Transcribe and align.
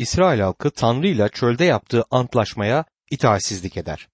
İsrail 0.00 0.40
halkı 0.40 0.70
Tanrı 0.70 1.06
ile 1.06 1.28
çölde 1.28 1.64
yaptığı 1.64 2.04
antlaşmaya 2.10 2.84
itaatsizlik 3.10 3.76
eder. 3.76 4.08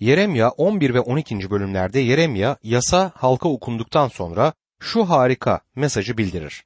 Yeremya 0.00 0.50
11 0.50 0.94
ve 0.94 1.00
12. 1.00 1.50
bölümlerde 1.50 2.00
Yeremya 2.00 2.56
yasa 2.62 3.12
halka 3.14 3.48
okunduktan 3.48 4.08
sonra 4.08 4.52
şu 4.80 5.04
harika 5.04 5.60
mesajı 5.76 6.18
bildirir. 6.18 6.64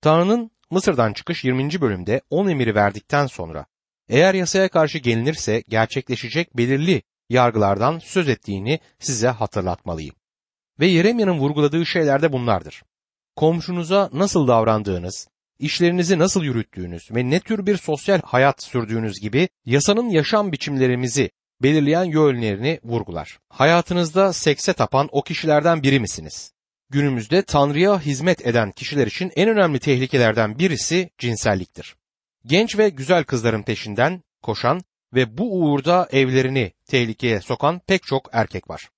Tanrı'nın 0.00 0.50
Mısır'dan 0.70 1.12
çıkış 1.12 1.44
20. 1.44 1.80
bölümde 1.80 2.20
10 2.30 2.48
emiri 2.48 2.74
verdikten 2.74 3.26
sonra 3.26 3.66
eğer 4.08 4.34
yasaya 4.34 4.68
karşı 4.68 4.98
gelinirse 4.98 5.62
gerçekleşecek 5.68 6.56
belirli 6.56 7.02
yargılardan 7.28 7.98
söz 7.98 8.28
ettiğini 8.28 8.80
size 8.98 9.28
hatırlatmalıyım. 9.28 10.14
Ve 10.80 10.86
Yeremya'nın 10.86 11.38
vurguladığı 11.38 11.86
şeyler 11.86 12.22
de 12.22 12.32
bunlardır. 12.32 12.82
Komşunuza 13.36 14.10
nasıl 14.12 14.48
davrandığınız, 14.48 15.28
işlerinizi 15.58 16.18
nasıl 16.18 16.44
yürüttüğünüz 16.44 17.10
ve 17.10 17.30
ne 17.30 17.40
tür 17.40 17.66
bir 17.66 17.76
sosyal 17.76 18.20
hayat 18.24 18.62
sürdüğünüz 18.62 19.20
gibi 19.20 19.48
yasanın 19.64 20.08
yaşam 20.08 20.52
biçimlerimizi 20.52 21.30
belirleyen 21.62 22.04
yönlerini 22.04 22.80
vurgular. 22.84 23.38
Hayatınızda 23.48 24.32
sekse 24.32 24.72
tapan 24.72 25.08
o 25.12 25.22
kişilerden 25.22 25.82
biri 25.82 26.00
misiniz? 26.00 26.52
Günümüzde 26.90 27.42
Tanrı'ya 27.42 28.00
hizmet 28.00 28.46
eden 28.46 28.72
kişiler 28.72 29.06
için 29.06 29.32
en 29.36 29.48
önemli 29.48 29.78
tehlikelerden 29.78 30.58
birisi 30.58 31.10
cinselliktir. 31.18 31.96
Genç 32.46 32.78
ve 32.78 32.88
güzel 32.88 33.24
kızların 33.24 33.62
peşinden 33.62 34.22
koşan 34.42 34.80
ve 35.14 35.38
bu 35.38 35.60
uğurda 35.60 36.08
evlerini 36.12 36.72
tehlikeye 36.86 37.40
sokan 37.40 37.80
pek 37.86 38.02
çok 38.02 38.28
erkek 38.32 38.70
var. 38.70 38.88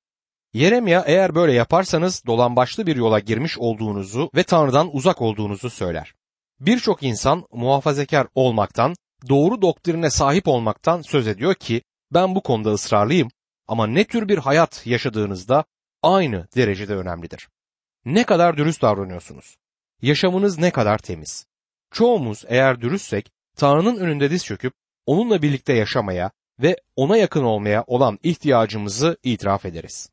Yeremya 0.52 1.04
eğer 1.06 1.34
böyle 1.34 1.52
yaparsanız 1.52 2.22
dolambaçlı 2.26 2.86
bir 2.86 2.96
yola 2.96 3.18
girmiş 3.18 3.58
olduğunuzu 3.58 4.30
ve 4.34 4.42
Tanrı'dan 4.42 4.96
uzak 4.96 5.22
olduğunuzu 5.22 5.70
söyler. 5.70 6.14
Birçok 6.60 7.02
insan 7.02 7.46
muhafazakar 7.52 8.26
olmaktan, 8.34 8.94
doğru 9.28 9.62
doktrine 9.62 10.10
sahip 10.10 10.48
olmaktan 10.48 11.02
söz 11.02 11.28
ediyor 11.28 11.54
ki 11.54 11.82
ben 12.12 12.34
bu 12.34 12.42
konuda 12.42 12.72
ısrarlıyım 12.72 13.28
ama 13.68 13.86
ne 13.86 14.04
tür 14.04 14.28
bir 14.28 14.38
hayat 14.38 14.86
yaşadığınızda 14.86 15.64
aynı 16.02 16.48
derecede 16.56 16.94
önemlidir. 16.94 17.48
Ne 18.04 18.24
kadar 18.24 18.56
dürüst 18.56 18.82
davranıyorsunuz? 18.82 19.56
Yaşamınız 20.02 20.58
ne 20.58 20.70
kadar 20.70 20.98
temiz? 20.98 21.46
Çoğumuz 21.90 22.44
eğer 22.48 22.80
dürüstsek 22.80 23.30
Tanrı'nın 23.56 23.96
önünde 23.96 24.30
diz 24.30 24.44
çöküp 24.44 24.74
onunla 25.06 25.42
birlikte 25.42 25.72
yaşamaya 25.72 26.30
ve 26.62 26.76
ona 26.96 27.16
yakın 27.16 27.44
olmaya 27.44 27.84
olan 27.86 28.18
ihtiyacımızı 28.22 29.16
itiraf 29.22 29.64
ederiz. 29.64 30.10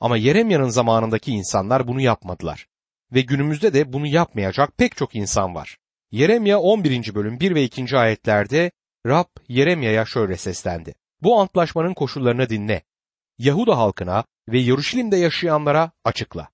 Ama 0.00 0.16
Yeremya'nın 0.16 0.68
zamanındaki 0.68 1.32
insanlar 1.32 1.88
bunu 1.88 2.00
yapmadılar 2.00 2.66
ve 3.12 3.20
günümüzde 3.20 3.74
de 3.74 3.92
bunu 3.92 4.06
yapmayacak 4.06 4.78
pek 4.78 4.96
çok 4.96 5.14
insan 5.14 5.54
var. 5.54 5.78
Yeremya 6.10 6.58
11. 6.60 7.14
bölüm 7.14 7.40
1 7.40 7.54
ve 7.54 7.62
2. 7.62 7.98
ayetlerde 7.98 8.70
Rab 9.06 9.26
Yeremya'ya 9.48 10.04
şöyle 10.04 10.36
seslendi. 10.36 10.94
Bu 11.22 11.40
antlaşmanın 11.40 11.94
koşullarını 11.94 12.48
dinle. 12.48 12.82
Yahuda 13.38 13.78
halkına 13.78 14.24
ve 14.48 14.58
Yeruşalim'de 14.58 15.16
yaşayanlara 15.16 15.90
açıkla. 16.04 16.48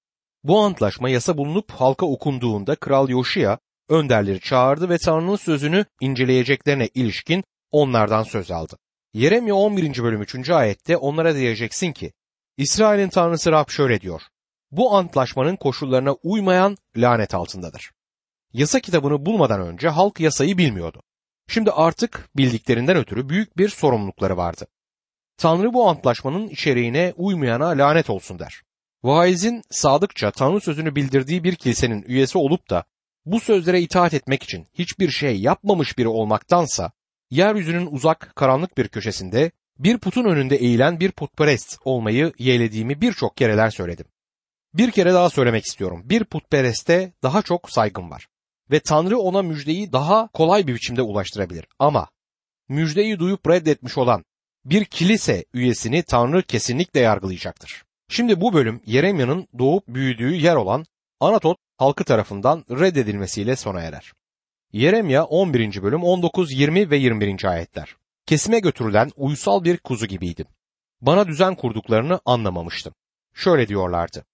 Bu 0.45 0.61
antlaşma 0.61 1.11
yasa 1.11 1.37
bulunup 1.37 1.71
halka 1.71 2.07
okunduğunda 2.07 2.77
Kral 2.77 3.09
Yoşiya 3.09 3.59
önderleri 3.89 4.41
çağırdı 4.41 4.89
ve 4.89 4.99
Tanrı'nın 4.99 5.37
sözünü 5.37 5.85
inceleyeceklerine 6.01 6.89
ilişkin 6.95 7.45
onlardan 7.71 8.23
söz 8.23 8.51
aldı. 8.51 8.79
Yeremya 9.13 9.55
11. 9.55 10.03
bölüm 10.03 10.23
3. 10.23 10.51
ayette 10.51 10.97
onlara 10.97 11.35
diyeceksin 11.35 11.93
ki 11.93 12.13
İsrail'in 12.57 13.09
Tanrısı 13.09 13.53
Rab 13.53 13.69
şöyle 13.69 14.01
diyor. 14.01 14.23
Bu 14.71 14.97
antlaşmanın 14.97 15.57
koşullarına 15.57 16.13
uymayan 16.13 16.77
lanet 16.97 17.35
altındadır. 17.35 17.91
Yasa 18.55 18.81
kitabını 18.81 19.27
bulmadan 19.27 19.61
önce 19.61 19.89
halk 19.89 20.21
yasayı 20.21 20.59
bilmiyordu. 20.59 21.03
Şimdi 21.49 21.71
artık 21.71 22.29
bildiklerinden 22.37 22.97
ötürü 22.97 23.29
büyük 23.29 23.59
bir 23.59 23.69
sorumlulukları 23.69 24.37
vardı. 24.37 24.67
Tanrı 25.37 25.73
bu 25.73 25.89
antlaşmanın 25.89 26.49
içeriğine 26.49 27.13
uymayana 27.17 27.69
lanet 27.69 28.11
olsun 28.11 28.39
der. 28.39 28.63
Vaizin 29.03 29.63
sadıkça 29.71 30.31
Tanrı 30.31 30.61
sözünü 30.61 30.97
bildirdiği 30.97 31.45
bir 31.45 31.55
kilisenin 31.55 32.03
üyesi 32.03 32.39
olup 32.39 32.71
da 32.71 32.85
bu 33.27 33.41
sözlere 33.41 33.81
itaat 33.81 34.15
etmek 34.15 34.43
için 34.43 34.67
hiçbir 34.75 35.11
şey 35.11 35.41
yapmamış 35.41 35.99
biri 35.99 36.09
olmaktansa 36.09 36.93
yeryüzünün 37.31 37.87
uzak 37.87 38.33
karanlık 38.37 38.79
bir 38.79 38.89
köşesinde 38.89 39.51
bir 39.79 39.99
putun 39.99 40.25
önünde 40.25 40.57
eğilen 40.57 41.01
bir 41.01 41.13
putperest 41.13 41.79
olmayı 41.85 42.33
yeğlediğimi 42.39 43.01
birçok 43.01 43.37
kereler 43.37 43.71
söyledim. 43.71 44.07
Bir 44.75 44.91
kere 44.91 45.15
daha 45.15 45.31
söylemek 45.31 45.65
istiyorum. 45.65 46.03
Bir 46.05 46.25
putpereste 46.25 47.13
daha 47.23 47.43
çok 47.43 47.71
saygım 47.71 48.11
var. 48.11 48.27
Ve 48.71 48.81
Tanrı 48.81 49.19
ona 49.19 49.43
müjdeyi 49.43 49.93
daha 49.93 50.29
kolay 50.29 50.67
bir 50.67 50.75
biçimde 50.75 51.03
ulaştırabilir. 51.03 51.67
Ama 51.79 52.09
müjdeyi 52.69 53.19
duyup 53.19 53.49
reddetmiş 53.51 53.99
olan 53.99 54.25
bir 54.65 54.85
kilise 54.85 55.45
üyesini 55.55 56.03
Tanrı 56.03 56.43
kesinlikle 56.43 57.01
yargılayacaktır. 57.01 57.85
Şimdi 58.09 58.41
bu 58.41 58.53
bölüm 58.53 58.81
Yeremya'nın 58.87 59.49
doğup 59.59 59.89
büyüdüğü 59.89 60.35
yer 60.35 60.57
olan 60.57 60.85
Anatot 61.21 61.59
halkı 61.77 62.05
tarafından 62.05 62.65
reddedilmesiyle 62.71 63.57
sona 63.57 63.81
erer. 63.81 64.13
Yeremya 64.73 65.25
11. 65.25 65.83
bölüm 65.83 66.03
19, 66.05 66.53
20 66.53 66.91
ve 66.91 66.97
21. 66.97 67.45
ayetler. 67.45 67.97
Kesime 68.27 68.59
götürülen 68.59 69.11
uysal 69.17 69.65
bir 69.65 69.79
kuzu 69.79 70.07
gibiydim. 70.07 70.47
Bana 71.01 71.29
düzen 71.29 71.55
kurduklarını 71.55 72.21
anlamamıştım. 72.25 72.95
Şöyle 73.35 73.69
diyorlardı. 73.69 74.25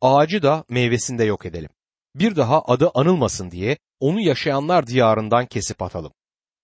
Ağacı 0.00 0.42
da 0.42 0.64
meyvesinde 0.68 1.24
yok 1.24 1.46
edelim. 1.46 1.70
Bir 2.14 2.36
daha 2.36 2.62
adı 2.62 2.90
anılmasın 2.94 3.50
diye 3.50 3.78
onu 4.00 4.20
yaşayanlar 4.20 4.86
diyarından 4.86 5.46
kesip 5.46 5.82
atalım. 5.82 6.12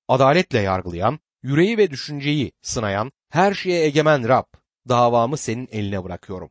Adaletle 0.08 0.58
yargılayan, 0.58 1.18
yüreği 1.42 1.78
ve 1.78 1.90
düşünceyi 1.90 2.52
sınayan, 2.62 3.12
her 3.30 3.54
şeye 3.54 3.84
egemen 3.84 4.28
Rab, 4.28 4.44
davamı 4.88 5.36
senin 5.36 5.68
eline 5.72 6.04
bırakıyorum. 6.04 6.50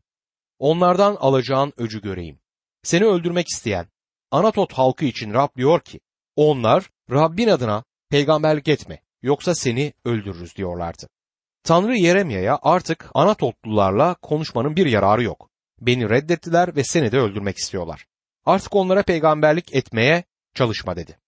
Onlardan 0.59 1.15
alacağın 1.15 1.73
öcü 1.77 2.01
göreyim. 2.01 2.39
Seni 2.83 3.05
öldürmek 3.05 3.47
isteyen, 3.47 3.87
Anatot 4.31 4.73
halkı 4.73 5.05
için 5.05 5.33
Rab 5.33 5.55
diyor 5.57 5.81
ki, 5.81 5.99
onlar 6.35 6.89
Rabbin 7.11 7.47
adına 7.47 7.83
peygamberlik 8.09 8.67
etme 8.67 9.01
yoksa 9.21 9.55
seni 9.55 9.93
öldürürüz 10.05 10.55
diyorlardı. 10.55 11.09
Tanrı 11.63 11.97
Yeremya'ya 11.97 12.59
artık 12.61 13.09
Anatotlularla 13.13 14.15
konuşmanın 14.21 14.75
bir 14.75 14.85
yararı 14.85 15.23
yok. 15.23 15.49
Beni 15.81 16.09
reddettiler 16.09 16.75
ve 16.75 16.83
seni 16.83 17.11
de 17.11 17.19
öldürmek 17.19 17.57
istiyorlar. 17.57 18.05
Artık 18.45 18.75
onlara 18.75 19.03
peygamberlik 19.03 19.75
etmeye 19.75 20.23
çalışma 20.53 20.95
dedi. 20.95 21.19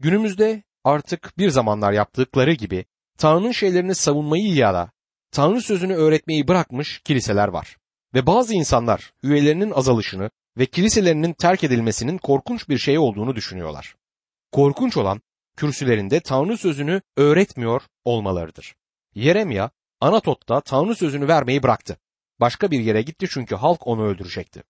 Günümüzde 0.00 0.62
artık 0.84 1.38
bir 1.38 1.50
zamanlar 1.50 1.92
yaptıkları 1.92 2.52
gibi 2.52 2.84
Tanrı'nın 3.18 3.52
şeylerini 3.52 3.94
savunmayı 3.94 4.54
ya 4.54 4.74
da 4.74 4.92
Tanrı 5.32 5.62
sözünü 5.62 5.94
öğretmeyi 5.94 6.48
bırakmış 6.48 7.00
kiliseler 7.04 7.48
var. 7.48 7.76
Ve 8.14 8.26
bazı 8.26 8.54
insanlar 8.54 9.12
üyelerinin 9.22 9.70
azalışını 9.70 10.30
ve 10.58 10.66
kiliselerinin 10.66 11.32
terk 11.32 11.64
edilmesinin 11.64 12.18
korkunç 12.18 12.68
bir 12.68 12.78
şey 12.78 12.98
olduğunu 12.98 13.36
düşünüyorlar. 13.36 13.96
Korkunç 14.52 14.96
olan 14.96 15.20
kürsülerinde 15.56 16.20
Tanrı 16.20 16.56
sözünü 16.56 17.02
öğretmiyor 17.16 17.82
olmalarıdır. 18.04 18.74
Yeremya 19.14 19.70
Anatot'ta 20.00 20.60
Tanrı 20.60 20.94
sözünü 20.94 21.28
vermeyi 21.28 21.62
bıraktı. 21.62 21.96
Başka 22.40 22.70
bir 22.70 22.80
yere 22.80 23.02
gitti 23.02 23.26
çünkü 23.30 23.54
halk 23.54 23.86
onu 23.86 24.02
öldürecekti. 24.04 24.62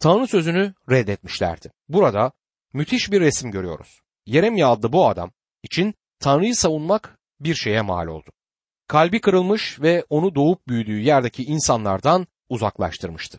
Tanrı 0.00 0.26
sözünü 0.26 0.74
reddetmişlerdi. 0.90 1.70
Burada 1.88 2.32
müthiş 2.72 3.12
bir 3.12 3.20
resim 3.20 3.50
görüyoruz. 3.50 4.00
Yeremya 4.26 4.68
adlı 4.68 4.92
bu 4.92 5.08
adam 5.08 5.30
için 5.62 5.94
Tanrı'yı 6.20 6.54
savunmak 6.56 7.18
bir 7.40 7.54
şeye 7.54 7.82
mal 7.82 8.06
oldu. 8.06 8.30
Kalbi 8.88 9.20
kırılmış 9.20 9.80
ve 9.80 10.04
onu 10.10 10.34
doğup 10.34 10.68
büyüdüğü 10.68 11.00
yerdeki 11.00 11.44
insanlardan 11.44 12.26
uzaklaştırmıştı. 12.48 13.38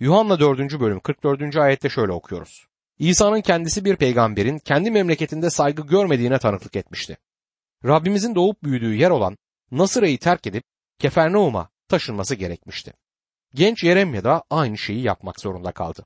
Yuhanna 0.00 0.40
4. 0.40 0.80
bölüm 0.80 1.00
44. 1.00 1.56
ayette 1.56 1.88
şöyle 1.88 2.12
okuyoruz. 2.12 2.66
İsa'nın 2.98 3.40
kendisi 3.40 3.84
bir 3.84 3.96
peygamberin 3.96 4.58
kendi 4.58 4.90
memleketinde 4.90 5.50
saygı 5.50 5.82
görmediğine 5.82 6.38
tanıklık 6.38 6.76
etmişti. 6.76 7.16
Rabbimizin 7.84 8.34
doğup 8.34 8.62
büyüdüğü 8.62 8.94
yer 8.94 9.10
olan 9.10 9.38
Nasıra'yı 9.70 10.18
terk 10.18 10.46
edip 10.46 10.64
Kefernaum'a 10.98 11.68
taşınması 11.88 12.34
gerekmişti. 12.34 12.92
Genç 13.54 13.84
Yeremya 13.84 14.24
da 14.24 14.42
aynı 14.50 14.78
şeyi 14.78 15.02
yapmak 15.02 15.40
zorunda 15.40 15.72
kaldı. 15.72 16.04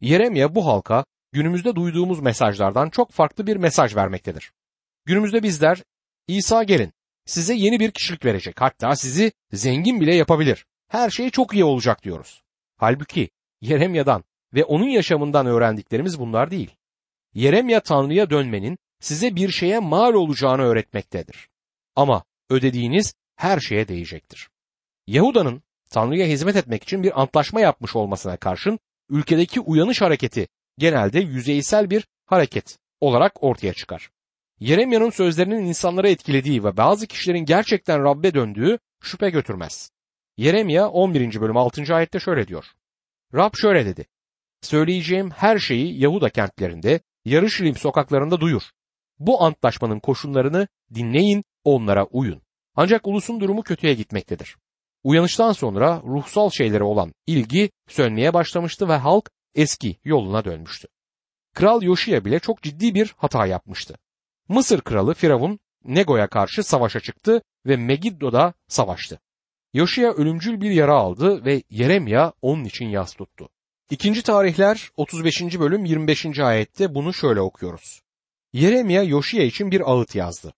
Yeremya 0.00 0.54
bu 0.54 0.66
halka 0.66 1.04
günümüzde 1.32 1.76
duyduğumuz 1.76 2.20
mesajlardan 2.20 2.90
çok 2.90 3.10
farklı 3.10 3.46
bir 3.46 3.56
mesaj 3.56 3.96
vermektedir. 3.96 4.52
Günümüzde 5.04 5.42
bizler 5.42 5.82
İsa 6.28 6.62
gelin 6.62 6.92
size 7.26 7.54
yeni 7.54 7.80
bir 7.80 7.90
kişilik 7.90 8.24
verecek 8.24 8.60
hatta 8.60 8.96
sizi 8.96 9.32
zengin 9.52 10.00
bile 10.00 10.14
yapabilir. 10.14 10.66
Her 10.88 11.10
şey 11.10 11.30
çok 11.30 11.54
iyi 11.54 11.64
olacak 11.64 12.02
diyoruz. 12.02 12.42
Halbuki 12.76 13.30
Yeremya'dan 13.60 14.24
ve 14.54 14.64
onun 14.64 14.88
yaşamından 14.88 15.46
öğrendiklerimiz 15.46 16.18
bunlar 16.18 16.50
değil. 16.50 16.76
Yeremya 17.34 17.80
Tanrı'ya 17.80 18.30
dönmenin 18.30 18.78
size 19.00 19.36
bir 19.36 19.50
şeye 19.50 19.78
mal 19.78 20.14
olacağını 20.14 20.62
öğretmektedir. 20.62 21.48
Ama 21.96 22.24
ödediğiniz 22.50 23.14
her 23.36 23.60
şeye 23.60 23.88
değecektir. 23.88 24.48
Yahuda'nın 25.06 25.62
Tanrı'ya 25.94 26.26
hizmet 26.26 26.56
etmek 26.56 26.82
için 26.82 27.02
bir 27.02 27.20
antlaşma 27.20 27.60
yapmış 27.60 27.96
olmasına 27.96 28.36
karşın 28.36 28.78
ülkedeki 29.10 29.60
uyanış 29.60 30.00
hareketi 30.00 30.48
genelde 30.78 31.20
yüzeysel 31.20 31.90
bir 31.90 32.06
hareket 32.26 32.78
olarak 33.00 33.44
ortaya 33.44 33.72
çıkar. 33.72 34.10
Yeremya'nın 34.60 35.10
sözlerinin 35.10 35.64
insanları 35.64 36.08
etkilediği 36.08 36.64
ve 36.64 36.76
bazı 36.76 37.06
kişilerin 37.06 37.44
gerçekten 37.44 38.04
Rabbe 38.04 38.34
döndüğü 38.34 38.78
şüphe 39.02 39.30
götürmez. 39.30 39.90
Yeremya 40.36 40.88
11. 40.88 41.40
bölüm 41.40 41.56
6. 41.56 41.94
ayette 41.94 42.20
şöyle 42.20 42.48
diyor. 42.48 42.64
Rab 43.34 43.52
şöyle 43.54 43.86
dedi. 43.86 44.06
Söyleyeceğim 44.60 45.30
her 45.30 45.58
şeyi 45.58 46.00
Yahuda 46.00 46.30
kentlerinde, 46.30 47.00
Yarışilim 47.24 47.76
sokaklarında 47.76 48.40
duyur. 48.40 48.62
Bu 49.18 49.42
antlaşmanın 49.42 50.00
koşullarını 50.00 50.68
dinleyin, 50.94 51.44
onlara 51.64 52.04
uyun. 52.04 52.42
Ancak 52.76 53.06
ulusun 53.06 53.40
durumu 53.40 53.62
kötüye 53.62 53.94
gitmektedir. 53.94 54.56
Uyanıştan 55.04 55.52
sonra 55.52 56.02
ruhsal 56.06 56.50
şeylere 56.50 56.84
olan 56.84 57.12
ilgi 57.26 57.70
sönmeye 57.88 58.34
başlamıştı 58.34 58.88
ve 58.88 58.96
halk 58.96 59.30
eski 59.54 59.96
yoluna 60.04 60.44
dönmüştü. 60.44 60.88
Kral 61.54 61.82
Yoşiya 61.82 62.24
bile 62.24 62.38
çok 62.38 62.62
ciddi 62.62 62.94
bir 62.94 63.14
hata 63.16 63.46
yapmıştı. 63.46 63.94
Mısır 64.48 64.80
kralı 64.80 65.14
Firavun 65.14 65.58
Nego'ya 65.84 66.26
karşı 66.26 66.62
savaşa 66.62 67.00
çıktı 67.00 67.42
ve 67.66 67.76
Megiddo'da 67.76 68.54
savaştı. 68.68 69.20
Yoşiya 69.74 70.12
ölümcül 70.12 70.60
bir 70.60 70.70
yara 70.70 70.94
aldı 70.94 71.44
ve 71.44 71.62
Yeremya 71.70 72.32
onun 72.42 72.64
için 72.64 72.86
yas 72.86 73.14
tuttu. 73.14 73.48
İkinci 73.90 74.22
tarihler 74.22 74.90
35. 74.96 75.58
bölüm 75.58 75.84
25. 75.84 76.38
ayette 76.38 76.94
bunu 76.94 77.14
şöyle 77.14 77.40
okuyoruz. 77.40 78.02
Yeremya 78.52 79.02
Yoşiya 79.02 79.44
için 79.44 79.70
bir 79.70 79.90
ağıt 79.90 80.14
yazdı. 80.14 80.52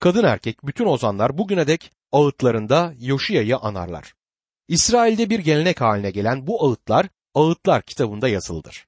Kadın 0.00 0.24
erkek 0.24 0.66
bütün 0.66 0.86
ozanlar 0.86 1.38
bugüne 1.38 1.66
dek 1.66 1.92
ağıtlarında 2.12 2.94
Yoşiya'yı 2.98 3.56
anarlar. 3.56 4.14
İsrail'de 4.68 5.30
bir 5.30 5.38
gelenek 5.38 5.80
haline 5.80 6.10
gelen 6.10 6.46
bu 6.46 6.66
ağıtlar 6.66 7.08
ağıtlar 7.34 7.82
kitabında 7.82 8.28
yazılıdır. 8.28 8.86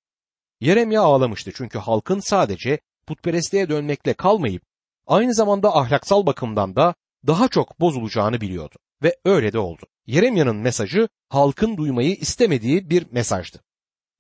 Yeremya 0.61 1.03
ağlamıştı 1.03 1.53
çünkü 1.55 1.79
halkın 1.79 2.21
sadece 2.21 2.79
putperestliğe 3.07 3.69
dönmekle 3.69 4.15
kalmayıp 4.15 4.63
aynı 5.07 5.35
zamanda 5.35 5.77
ahlaksal 5.77 6.27
bakımdan 6.27 6.77
da 6.77 6.95
daha 7.27 7.49
çok 7.49 7.81
bozulacağını 7.81 8.41
biliyordu 8.41 8.75
ve 9.03 9.17
öyle 9.25 9.53
de 9.53 9.59
oldu. 9.59 9.83
Yeremya'nın 10.07 10.57
mesajı 10.57 11.09
halkın 11.29 11.77
duymayı 11.77 12.15
istemediği 12.15 12.91
bir 12.91 13.07
mesajdı. 13.11 13.59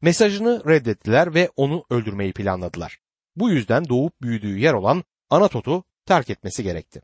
Mesajını 0.03 0.63
reddettiler 0.69 1.35
ve 1.35 1.51
onu 1.57 1.85
öldürmeyi 1.91 2.33
planladılar. 2.33 2.99
Bu 3.37 3.51
yüzden 3.51 3.89
doğup 3.89 4.23
büyüdüğü 4.23 4.59
yer 4.59 4.73
olan 4.73 5.05
Anatot'u 5.31 5.85
terk 6.11 6.31
etmesi 6.31 6.62
gerekti. 6.62 7.03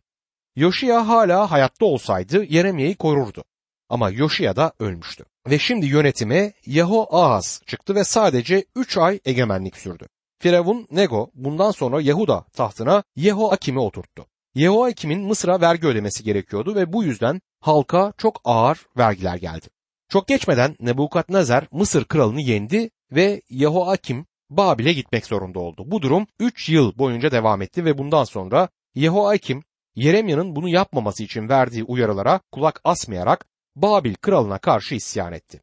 Yoşiya 0.56 1.08
hala 1.08 1.50
hayatta 1.50 1.87
olsaydı 1.87 2.44
Yeremya'yı 2.44 2.97
korurdu. 2.97 3.44
Ama 3.88 4.11
Yoşiya 4.11 4.56
da 4.56 4.73
ölmüştü. 4.79 5.25
Ve 5.50 5.58
şimdi 5.58 5.87
yönetime 5.87 6.53
Yehoahaz 6.67 7.62
çıktı 7.67 7.94
ve 7.94 8.05
sadece 8.05 8.64
3 8.76 8.99
ay 8.99 9.20
egemenlik 9.25 9.76
sürdü. 9.76 10.06
Firavun 10.38 10.87
Nego 10.91 11.31
bundan 11.35 11.70
sonra 11.70 12.00
Yahuda 12.00 12.44
tahtına 12.53 13.03
Yehoakim'i 13.17 13.81
oturttu. 13.81 14.26
Yehoakim'in 14.55 15.20
Mısır'a 15.20 15.61
vergi 15.61 15.87
ödemesi 15.87 16.25
gerekiyordu 16.25 16.75
ve 16.75 16.93
bu 16.93 17.05
yüzden 17.05 17.41
halka 17.61 18.12
çok 18.19 18.41
ağır 18.44 18.87
vergiler 18.99 19.37
geldi. 19.37 19.67
Çok 20.08 20.29
geçmeden 20.29 20.76
Nebukadnezar 20.81 21.69
Mısır 21.73 22.05
kralını 22.05 22.41
yendi 22.41 22.91
ve 23.12 23.43
Yehoakim 23.50 24.26
Babil'e 24.50 24.93
gitmek 24.93 25.26
zorunda 25.26 25.61
oldu. 25.61 25.82
Bu 25.87 26.03
durum 26.03 26.26
3 26.41 26.69
yıl 26.69 26.99
boyunca 26.99 27.31
devam 27.31 27.62
etti 27.62 27.85
ve 27.85 27.99
bundan 27.99 28.25
sonra 28.25 28.69
Yehoakim 28.96 29.62
Yeremya'nın 29.94 30.56
bunu 30.56 30.69
yapmaması 30.69 31.22
için 31.22 31.48
verdiği 31.48 31.84
uyarılara 31.84 32.40
kulak 32.52 32.81
asmayarak 32.84 33.46
Babil 33.76 34.14
kralına 34.14 34.58
karşı 34.58 34.94
isyan 34.94 35.32
etti. 35.32 35.62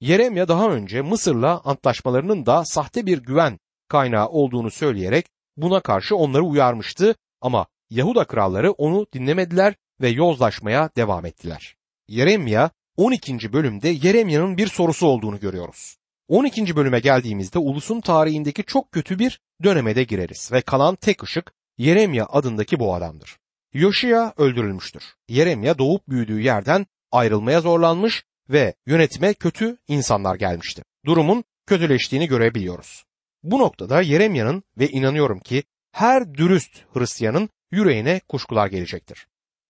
Yeremya 0.00 0.48
daha 0.48 0.70
önce 0.70 1.02
Mısır'la 1.02 1.60
antlaşmalarının 1.64 2.46
da 2.46 2.64
sahte 2.64 3.06
bir 3.06 3.18
güven 3.18 3.58
kaynağı 3.88 4.28
olduğunu 4.28 4.70
söyleyerek 4.70 5.26
buna 5.56 5.80
karşı 5.80 6.16
onları 6.16 6.42
uyarmıştı 6.42 7.14
ama 7.40 7.66
Yahuda 7.90 8.24
kralları 8.24 8.72
onu 8.72 9.06
dinlemediler 9.12 9.74
ve 10.00 10.08
yozlaşmaya 10.08 10.90
devam 10.96 11.26
ettiler. 11.26 11.76
Yeremya 12.08 12.70
12. 12.96 13.52
bölümde 13.52 13.88
Yeremya'nın 13.88 14.56
bir 14.56 14.66
sorusu 14.66 15.06
olduğunu 15.06 15.40
görüyoruz. 15.40 15.96
12. 16.28 16.76
bölüme 16.76 17.00
geldiğimizde 17.00 17.58
ulusun 17.58 18.00
tarihindeki 18.00 18.64
çok 18.64 18.92
kötü 18.92 19.18
bir 19.18 19.40
dönemede 19.64 20.04
gireriz 20.04 20.52
ve 20.52 20.60
kalan 20.60 20.94
tek 20.94 21.22
ışık 21.22 21.52
Yeremya 21.78 22.26
adındaki 22.26 22.78
bu 22.78 22.94
adamdır. 22.94 23.36
Yoşiya 23.72 24.34
öldürülmüştür. 24.36 25.02
Yeremya 25.28 25.78
doğup 25.78 26.08
büyüdüğü 26.08 26.40
yerden 26.40 26.86
ayrılmaya 27.12 27.60
zorlanmış 27.60 28.24
ve 28.50 28.74
yönetime 28.86 29.34
kötü 29.34 29.76
insanlar 29.88 30.34
gelmişti. 30.34 30.82
Durumun 31.06 31.44
kötüleştiğini 31.66 32.26
görebiliyoruz. 32.28 33.04
Bu 33.42 33.58
noktada 33.58 34.02
Yeremya'nın 34.02 34.62
ve 34.78 34.88
inanıyorum 34.88 35.40
ki 35.40 35.62
her 35.92 36.34
dürüst 36.34 36.84
Hristiyanın 36.94 37.48
yüreğine 37.70 38.20
kuşkular 38.28 38.66
gelecektir. 38.66 39.26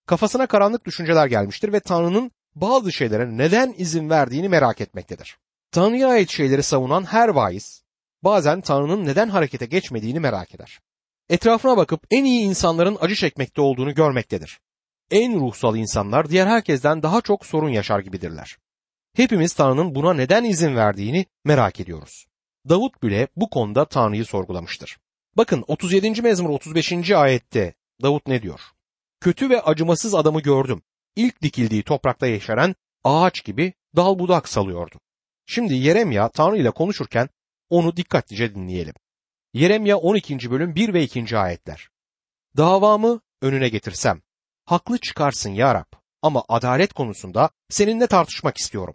Kafasına 0.06 0.46
karanlık 0.46 0.84
düşünceler 0.84 1.26
gelmiştir 1.26 1.72
ve 1.72 1.80
Tanrı'nın 1.80 2.30
bazı 2.54 2.92
şeylere 2.92 3.36
neden 3.36 3.74
izin 3.78 4.10
verdiğini 4.10 4.48
merak 4.48 4.80
etmektedir. 4.80 5.38
Tanrı'ya 5.70 6.08
ait 6.08 6.30
şeyleri 6.30 6.62
savunan 6.62 7.04
her 7.04 7.28
vaiz 7.28 7.82
bazen 8.22 8.60
Tanrı'nın 8.60 9.06
neden 9.06 9.28
harekete 9.28 9.66
geçmediğini 9.66 10.20
merak 10.20 10.54
eder. 10.54 10.80
Etrafına 11.30 11.76
bakıp 11.76 12.06
en 12.10 12.24
iyi 12.24 12.42
insanların 12.42 12.98
acı 13.00 13.14
çekmekte 13.14 13.60
olduğunu 13.60 13.94
görmektedir. 13.94 14.60
En 15.10 15.40
ruhsal 15.40 15.76
insanlar 15.76 16.30
diğer 16.30 16.46
herkesten 16.46 17.02
daha 17.02 17.20
çok 17.20 17.46
sorun 17.46 17.68
yaşar 17.68 18.00
gibidirler. 18.00 18.56
Hepimiz 19.16 19.52
Tanrı'nın 19.54 19.94
buna 19.94 20.14
neden 20.14 20.44
izin 20.44 20.76
verdiğini 20.76 21.26
merak 21.44 21.80
ediyoruz. 21.80 22.26
Davut 22.68 23.02
bile 23.02 23.28
bu 23.36 23.50
konuda 23.50 23.84
Tanrı'yı 23.84 24.24
sorgulamıştır. 24.24 24.98
Bakın 25.36 25.64
37. 25.66 26.22
mezmur 26.22 26.50
35. 26.50 27.10
ayette 27.10 27.74
Davut 28.02 28.26
ne 28.26 28.42
diyor? 28.42 28.60
Kötü 29.20 29.50
ve 29.50 29.60
acımasız 29.60 30.14
adamı 30.14 30.40
gördüm. 30.40 30.82
İlk 31.16 31.42
dikildiği 31.42 31.82
toprakta 31.82 32.26
yeşeren 32.26 32.74
ağaç 33.04 33.44
gibi 33.44 33.72
dal 33.96 34.18
budak 34.18 34.48
salıyordu. 34.48 35.00
Şimdi 35.46 35.74
Yeremya 35.74 36.28
Tanrı 36.28 36.58
ile 36.58 36.70
konuşurken 36.70 37.28
onu 37.70 37.96
dikkatlice 37.96 38.54
dinleyelim. 38.54 38.94
Yeremya 39.52 39.96
12. 39.96 40.50
bölüm 40.50 40.74
1 40.74 40.94
ve 40.94 41.02
2. 41.02 41.38
ayetler. 41.38 41.88
Davamı 42.56 43.20
önüne 43.42 43.68
getirsem, 43.68 44.22
haklı 44.64 44.98
çıkarsın 44.98 45.50
ya 45.50 45.74
Rab 45.74 45.92
ama 46.22 46.44
adalet 46.48 46.92
konusunda 46.92 47.50
seninle 47.68 48.06
tartışmak 48.06 48.56
istiyorum. 48.56 48.94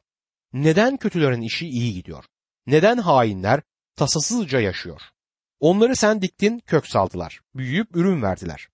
Neden 0.54 0.98
kötülerin 0.98 1.42
işi 1.42 1.68
iyi 1.68 1.94
gidiyor? 1.94 2.26
Neden 2.68 2.98
hainler 2.98 3.62
tasasızca 3.96 4.60
yaşıyor? 4.60 5.02
Onları 5.60 5.96
sen 5.96 6.22
diktin 6.22 6.60
kök 6.60 6.88
saldılar, 6.88 7.42
büyüyüp 7.56 7.96
ürün 7.96 8.22
verdiler. 8.22 8.68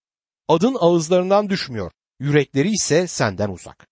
Adın 0.48 0.78
ağızlarından 0.80 1.50
düşmüyor, 1.50 1.92
yürekleri 2.20 2.70
ise 2.70 3.08
senden 3.08 3.50
uzak. 3.50 3.88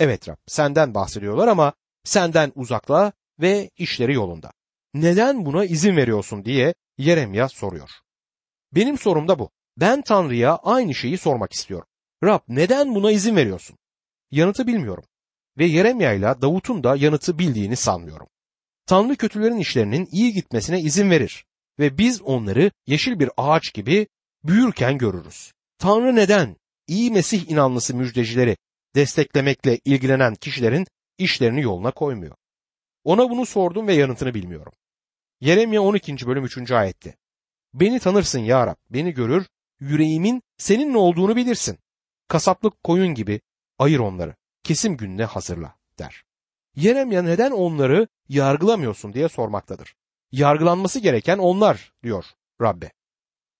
Evet 0.00 0.28
Rab 0.28 0.36
senden 0.46 0.94
bahsediyorlar 0.94 1.48
ama 1.48 1.72
senden 2.04 2.52
uzakla 2.54 3.12
ve 3.40 3.70
işleri 3.76 4.14
yolunda. 4.14 4.52
Neden 4.94 5.44
buna 5.46 5.64
izin 5.64 5.96
veriyorsun 5.96 6.44
diye 6.44 6.74
Yeremya 6.98 7.48
soruyor. 7.48 7.90
Benim 8.72 8.98
sorum 8.98 9.28
da 9.28 9.38
bu. 9.38 9.50
Ben 9.76 10.02
Tanrı'ya 10.02 10.56
aynı 10.56 10.94
şeyi 10.94 11.18
sormak 11.18 11.52
istiyorum. 11.52 11.86
Rab 12.24 12.40
neden 12.48 12.94
buna 12.94 13.10
izin 13.10 13.36
veriyorsun? 13.36 13.78
Yanıtı 14.30 14.66
bilmiyorum. 14.66 15.04
Ve 15.58 15.64
Yeremya 15.64 16.12
ile 16.12 16.34
Davut'un 16.42 16.84
da 16.84 16.96
yanıtı 16.96 17.38
bildiğini 17.38 17.76
sanmıyorum. 17.76 18.26
Tanrı 18.86 19.16
kötülerin 19.16 19.58
işlerinin 19.58 20.08
iyi 20.12 20.32
gitmesine 20.32 20.80
izin 20.80 21.10
verir 21.10 21.44
ve 21.78 21.98
biz 21.98 22.22
onları 22.22 22.70
yeşil 22.86 23.18
bir 23.18 23.30
ağaç 23.36 23.74
gibi 23.74 24.06
büyürken 24.44 24.98
görürüz. 24.98 25.52
Tanrı 25.78 26.16
neden 26.16 26.56
iyi 26.86 27.10
Mesih 27.10 27.50
inanlısı 27.50 27.96
müjdecileri 27.96 28.56
desteklemekle 28.94 29.78
ilgilenen 29.84 30.34
kişilerin 30.34 30.86
işlerini 31.18 31.62
yoluna 31.62 31.90
koymuyor? 31.90 32.36
Ona 33.04 33.30
bunu 33.30 33.46
sordum 33.46 33.86
ve 33.86 33.94
yanıtını 33.94 34.34
bilmiyorum. 34.34 34.72
Yeremya 35.42 35.82
12. 35.82 36.26
bölüm 36.26 36.44
3. 36.44 36.70
ayette. 36.70 37.16
Beni 37.74 37.98
tanırsın 37.98 38.38
ya 38.38 38.66
Rab, 38.66 38.76
beni 38.90 39.14
görür, 39.14 39.46
yüreğimin 39.80 40.42
seninle 40.58 40.98
olduğunu 40.98 41.36
bilirsin. 41.36 41.78
Kasaplık 42.28 42.82
koyun 42.82 43.14
gibi 43.14 43.40
ayır 43.78 43.98
onları, 43.98 44.34
kesim 44.62 44.96
gününe 44.96 45.24
hazırla 45.24 45.74
der. 45.98 46.24
Yeremya 46.76 47.22
neden 47.22 47.50
onları 47.50 48.08
yargılamıyorsun 48.28 49.12
diye 49.12 49.28
sormaktadır. 49.28 49.94
Yargılanması 50.32 51.00
gereken 51.00 51.38
onlar 51.38 51.92
diyor 52.02 52.24
Rabbe. 52.60 52.92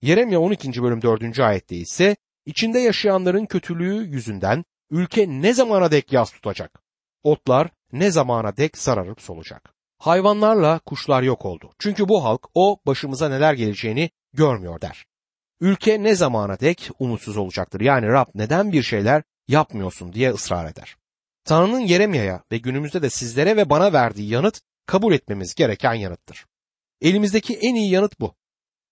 Yeremya 0.02 0.40
12. 0.40 0.82
bölüm 0.82 1.02
4. 1.02 1.38
ayette 1.38 1.76
ise 1.76 2.16
içinde 2.46 2.78
yaşayanların 2.78 3.46
kötülüğü 3.46 4.06
yüzünden 4.06 4.64
ülke 4.90 5.28
ne 5.28 5.54
zamana 5.54 5.90
dek 5.90 6.12
yaz 6.12 6.32
tutacak? 6.32 6.82
Otlar 7.22 7.68
ne 7.92 8.10
zamana 8.10 8.56
dek 8.56 8.78
sararıp 8.78 9.20
solacak? 9.20 9.81
Hayvanlarla 10.02 10.78
kuşlar 10.78 11.22
yok 11.22 11.46
oldu. 11.46 11.70
Çünkü 11.78 12.08
bu 12.08 12.24
halk 12.24 12.48
o 12.54 12.78
başımıza 12.86 13.28
neler 13.28 13.54
geleceğini 13.54 14.10
görmüyor 14.32 14.80
der. 14.80 15.04
Ülke 15.60 16.02
ne 16.02 16.14
zamana 16.14 16.60
dek 16.60 16.90
umutsuz 16.98 17.36
olacaktır. 17.36 17.80
Yani 17.80 18.06
Rab 18.06 18.26
neden 18.34 18.72
bir 18.72 18.82
şeyler 18.82 19.22
yapmıyorsun 19.48 20.12
diye 20.12 20.30
ısrar 20.30 20.70
eder. 20.72 20.96
Tanrı'nın 21.44 21.80
Yeremya'ya 21.80 22.42
ve 22.52 22.58
günümüzde 22.58 23.02
de 23.02 23.10
sizlere 23.10 23.56
ve 23.56 23.70
bana 23.70 23.92
verdiği 23.92 24.30
yanıt 24.30 24.60
kabul 24.86 25.12
etmemiz 25.12 25.54
gereken 25.54 25.94
yanıttır. 25.94 26.46
Elimizdeki 27.00 27.58
en 27.62 27.74
iyi 27.74 27.90
yanıt 27.90 28.20
bu. 28.20 28.34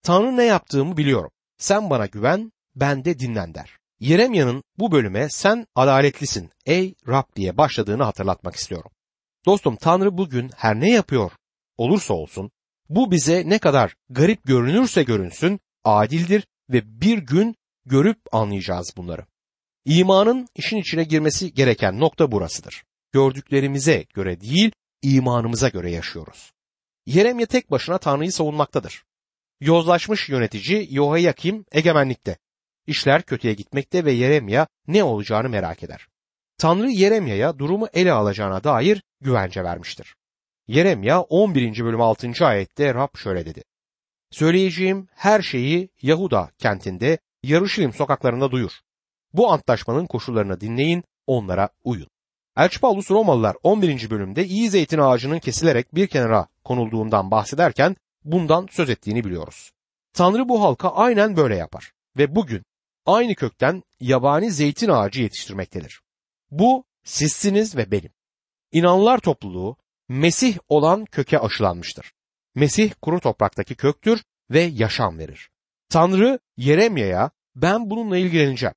Tanrı 0.02 0.37
ne 0.37 0.45
yaptığımı 0.45 0.97
biliyorum. 0.97 1.31
Sen 1.59 1.90
bana 1.90 2.07
güven 2.07 2.52
bende 2.75 3.19
dinlen 3.19 3.55
der. 3.55 3.79
Yeremya'nın 4.00 4.64
bu 4.79 4.93
bölüme 4.93 5.29
sen 5.31 5.67
adaletlisin 5.75 6.50
ey 6.67 6.95
Rab 7.09 7.37
diye 7.37 7.57
başladığını 7.57 8.02
hatırlatmak 8.05 8.57
istiyorum. 8.57 8.90
Dostum 9.47 9.76
Tanrı 9.76 10.18
bugün 10.18 10.50
her 10.56 10.80
ne 10.80 10.90
yapıyor 10.90 11.32
olursa 11.78 12.14
olsun 12.14 12.50
bu 12.88 13.11
bize 13.11 13.49
ne 13.49 13.59
kadar 13.59 13.97
garip 14.09 14.44
görünürse 14.44 15.02
görünsün 15.02 15.61
adildir 15.85 16.47
ve 16.70 17.00
bir 17.00 17.18
gün 17.18 17.56
görüp 17.87 18.18
anlayacağız 18.32 18.94
bunları. 18.97 19.26
İmanın 19.85 20.49
işin 20.54 20.76
içine 20.76 21.04
girmesi 21.04 21.54
gereken 21.54 22.00
nokta 22.00 22.32
burasıdır. 22.32 22.85
Gördüklerimize 23.12 24.04
göre 24.14 24.40
değil, 24.40 24.73
imanımıza 25.02 25.68
göre 25.68 25.90
yaşıyoruz. 25.90 26.52
Yeremye 27.06 27.47
tek 27.47 27.70
başına 27.70 27.99
Tanrı'yı 27.99 28.32
savunmaktadır. 28.32 29.04
Yozlaşmış 29.61 30.28
yönetici 30.28 30.88
Yohayakim 30.90 31.64
egemenlikte. 31.73 32.38
İşler 32.87 33.23
kötüye 33.23 33.54
gitmekte 33.54 34.04
ve 34.04 34.12
Yeremya 34.12 34.66
ne 34.87 35.04
olacağını 35.04 35.49
merak 35.49 35.82
eder. 35.82 36.10
Tanrı 36.61 36.90
Yeremya'ya 36.90 37.59
durumu 37.59 37.88
ele 37.93 38.12
alacağına 38.12 38.64
dair 38.64 39.02
güvence 39.21 39.64
vermiştir. 39.64 40.14
Yeremya 40.69 41.21
11. 41.21 41.85
bölüm 41.85 42.00
6. 42.00 42.47
ayette 42.47 42.95
Rab 42.95 43.17
şöyle 43.17 43.47
dedi. 43.47 43.64
Söyleyeceğim 44.31 45.09
her 45.14 45.43
şeyi 45.43 45.88
Yahuda 46.02 46.50
kentinde, 46.59 47.19
Yarışilim 47.43 47.93
sokaklarında 47.93 48.50
duyur. 48.50 48.73
Bu 49.33 49.52
antlaşmanın 49.52 50.07
koşullarını 50.07 50.61
dinleyin, 50.61 51.05
onlara 51.26 51.69
uyun. 51.85 52.09
Elçi 52.57 52.81
Paulus 52.81 53.11
Romalılar 53.11 53.57
11. 53.62 54.11
bölümde 54.11 54.47
iyi 54.47 54.71
zeytin 54.71 54.99
ağacının 54.99 55.38
kesilerek 55.38 55.95
bir 55.95 56.07
kenara 56.07 56.47
konulduğundan 56.64 57.31
bahsederken 57.31 57.97
bundan 58.25 58.69
söz 58.71 58.90
ettiğini 58.90 59.25
biliyoruz. 59.25 59.71
Tanrı 60.12 60.49
bu 60.49 60.62
halka 60.62 60.88
aynen 60.88 61.37
böyle 61.37 61.57
yapar 61.57 61.93
ve 62.17 62.35
bugün 62.35 62.62
aynı 63.07 63.35
kökten 63.35 63.83
yabani 64.00 64.50
zeytin 64.50 64.88
ağacı 64.88 65.23
yetiştirmektedir. 65.23 66.00
Bu 66.50 66.85
sizsiniz 67.04 67.76
ve 67.76 67.90
benim. 67.90 68.11
İnanlar 68.73 69.19
topluluğu 69.19 69.76
Mesih 70.09 70.59
olan 70.69 71.04
köke 71.04 71.38
aşılanmıştır. 71.38 72.12
Mesih 72.54 72.92
kuru 73.02 73.21
topraktaki 73.21 73.75
köktür 73.75 74.23
ve 74.50 74.61
yaşam 74.61 75.19
verir. 75.19 75.50
Tanrı 75.88 76.38
Yeremya'ya 76.57 77.30
ben 77.54 77.90
bununla 77.90 78.16
ilgileneceğim. 78.16 78.75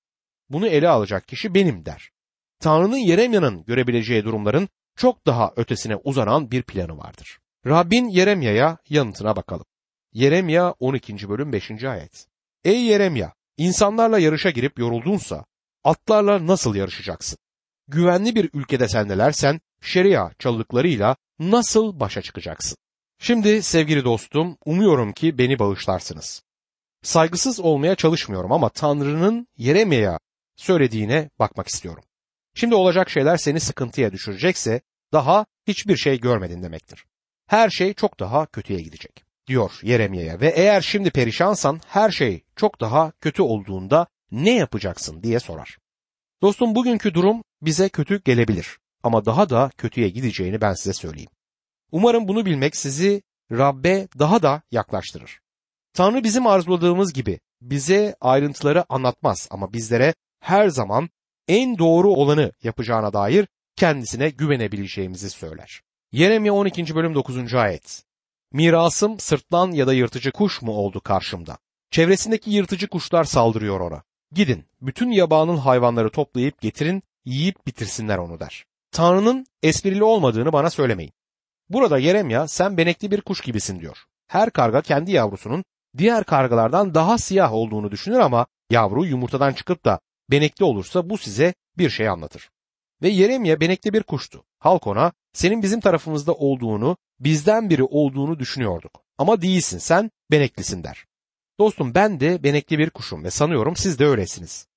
Bunu 0.50 0.68
ele 0.68 0.89
alacak 0.89 1.27
kişi 1.27 1.53
benim 1.53 1.86
der. 1.86 2.12
Tanrı'nın 2.60 2.98
Yeremya'nın 2.98 3.65
görebileceği 3.65 4.24
durumların 4.24 4.70
çok 4.96 5.25
daha 5.25 5.53
ötesine 5.56 5.96
uzanan 5.96 6.51
bir 6.51 6.63
planı 6.63 6.98
vardır. 6.98 7.39
Rabbin 7.68 8.10
Yeremya'ya 8.10 8.77
yanıtına 8.89 9.36
bakalım. 9.36 9.65
Yeremya 10.13 10.72
12. 10.72 11.30
bölüm 11.30 11.53
5. 11.53 11.84
ayet. 11.84 12.27
Ey 12.63 12.84
Yeremya, 12.84 13.34
insanlarla 13.58 14.20
yarışa 14.20 14.50
girip 14.50 14.80
yoruldunsa 14.80 15.46
atlarla 15.84 16.48
nasıl 16.48 16.75
yarışacaksın? 16.75 17.38
Güvenli 17.88 18.36
bir 18.36 18.50
ülkede 18.54 18.88
sendelersen 18.88 19.62
şeria 19.82 20.32
çalılıklarıyla 20.40 21.16
nasıl 21.40 22.00
başa 22.00 22.22
çıkacaksın? 22.22 22.78
Şimdi 23.20 23.63
sevgili 23.63 24.04
dostum 24.04 24.58
umuyorum 24.66 25.13
ki 25.13 25.38
beni 25.38 25.60
bağışlarsınız. 25.60 26.44
Saygısız 27.02 27.60
olmaya 27.60 27.96
çalışmıyorum 27.96 28.52
ama 28.52 28.70
Tanrı'nın 28.70 29.48
Yeremya'ya 29.58 30.20
söylediğine 30.56 31.30
bakmak 31.40 31.68
istiyorum. 31.68 32.04
Şimdi 32.56 32.75
olacak 32.75 33.10
şeyler 33.10 33.38
seni 33.38 33.60
sıkıntıya 33.60 34.12
düşürecekse 34.12 34.82
daha 35.13 35.46
hiçbir 35.68 35.98
şey 35.98 36.20
görmedin 36.20 36.63
demektir. 36.63 37.06
Her 37.48 37.70
şey 37.70 37.94
çok 37.94 38.20
daha 38.20 38.46
kötüye 38.46 38.82
gidecek 38.82 39.24
diyor 39.48 39.72
Yeremya'ya 39.84 40.42
ve 40.42 40.48
eğer 40.50 40.82
şimdi 40.82 41.12
perişansan 41.12 41.82
her 41.88 42.12
şey 42.12 42.44
çok 42.56 42.82
daha 42.82 43.12
kötü 43.12 43.42
olduğunda 43.42 44.08
ne 44.32 44.56
yapacaksın 44.56 45.24
diye 45.24 45.40
sorar. 45.40 45.78
Dostum 46.44 46.76
bugünkü 46.76 47.14
durum 47.14 47.44
bize 47.62 47.90
kötü 47.90 48.24
gelebilir 48.24 48.78
ama 49.04 49.26
daha 49.26 49.50
da 49.50 49.72
kötüye 49.78 50.10
gideceğini 50.10 50.62
ben 50.62 50.74
size 50.74 50.94
söyleyeyim. 50.94 51.30
Umarım 51.92 52.28
bunu 52.28 52.46
bilmek 52.46 52.76
sizi 52.76 53.24
Rabbe 53.52 54.08
daha 54.20 54.42
da 54.42 54.62
yaklaştırır. 54.72 55.40
Tanrı 55.94 56.24
bizim 56.24 56.48
arzuladığımız 56.48 57.14
gibi 57.14 57.40
bize 57.62 58.16
ayrıntıları 58.22 58.86
anlatmaz 58.90 59.48
ama 59.52 59.74
bizlere 59.74 60.14
her 60.40 60.70
zaman 60.70 61.10
en 61.48 61.78
doğru 61.78 62.10
olanı 62.10 62.52
yapacağına 62.64 63.14
dair 63.14 63.48
kendisine 63.76 64.30
güvenebileceğimizi 64.30 65.30
söyler. 65.30 65.82
Yeremye 66.12 66.52
12. 66.52 66.96
bölüm 66.96 67.16
9. 67.16 67.54
ayet. 67.54 68.04
Mirasım 68.54 69.20
sırtlan 69.20 69.72
ya 69.72 69.88
da 69.88 69.94
yırtıcı 69.94 70.32
kuş 70.32 70.62
mu 70.62 70.72
oldu 70.72 71.02
karşımda? 71.02 71.58
Çevresindeki 71.92 72.52
yırtıcı 72.52 72.88
kuşlar 72.88 73.24
saldırıyor 73.24 73.80
ona. 73.80 74.04
Gidin, 74.36 74.66
bütün 74.82 75.12
yabanın 75.12 75.58
hayvanları 75.58 76.10
toplayıp 76.10 76.62
getirin, 76.62 77.04
yiyip 77.25 77.68
bitirsinler 77.68 78.18
onu 78.18 78.40
der. 78.40 78.66
Tanrı'nın 78.92 79.46
esprili 79.63 80.04
olmadığını 80.04 80.54
bana 80.54 80.70
söylemeyin. 80.70 81.13
Burada 81.70 81.98
Yeremya 81.98 82.48
sen 82.48 82.78
benekli 82.78 83.12
bir 83.12 83.22
kuş 83.22 83.42
gibisin 83.42 83.80
diyor. 83.80 83.98
Her 84.28 84.50
karga 84.50 84.82
kendi 84.82 85.12
yavrusunun 85.12 85.63
diğer 85.98 86.24
kargalardan 86.24 86.94
daha 86.94 87.18
siyah 87.18 87.54
olduğunu 87.54 87.92
düşünür 87.92 88.20
ama 88.20 88.46
yavru 88.70 89.06
yumurtadan 89.06 89.54
çıkıp 89.54 89.86
da 89.86 90.00
benekli 90.32 90.66
olursa 90.66 91.10
bu 91.10 91.18
size 91.18 91.54
bir 91.78 91.90
şey 91.90 92.10
anlatır. 92.10 92.50
Ve 93.02 93.10
Yeremye 93.10 93.60
benekli 93.60 93.94
bir 93.94 94.04
kuştu. 94.04 94.44
Halk 94.60 94.88
ona 94.88 95.12
senin 95.34 95.62
bizim 95.62 95.80
tarafımızda 95.80 96.34
olduğunu, 96.34 96.98
bizden 97.20 97.70
biri 97.70 97.84
olduğunu 97.84 98.40
düşünüyorduk. 98.40 98.92
Ama 99.18 99.42
değilsin 99.42 99.78
sen 99.78 100.12
beneklisin 100.32 100.84
der. 100.84 101.06
Dostum 101.60 101.95
ben 101.95 102.19
de 102.19 102.43
benekli 102.43 102.79
bir 102.79 102.89
kuşum 102.89 103.24
ve 103.24 103.31
sanıyorum 103.31 103.75
siz 103.75 104.00
de 104.00 104.05
öylesiniz. 104.05 104.67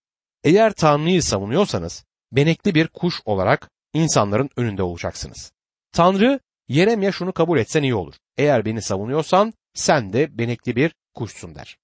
Eğer 0.44 0.72
Tanrı'yı 0.72 1.22
savunuyorsanız 1.22 2.04
benekli 2.32 2.74
bir 2.74 2.88
kuş 2.88 3.14
olarak 3.24 3.70
insanların 3.94 4.50
önünde 4.56 4.82
olacaksınız. 4.82 5.52
Tanrı 5.92 6.40
Yeremye 6.68 7.12
şunu 7.12 7.32
kabul 7.32 7.58
etsen 7.58 7.82
iyi 7.82 7.94
olur. 7.94 8.14
Eğer 8.36 8.64
beni 8.64 8.82
savunuyorsan 8.82 9.52
sen 9.74 10.12
de 10.12 10.38
benekli 10.38 10.76
bir 10.76 10.94
kuşsun 11.14 11.54
der. 11.54 11.76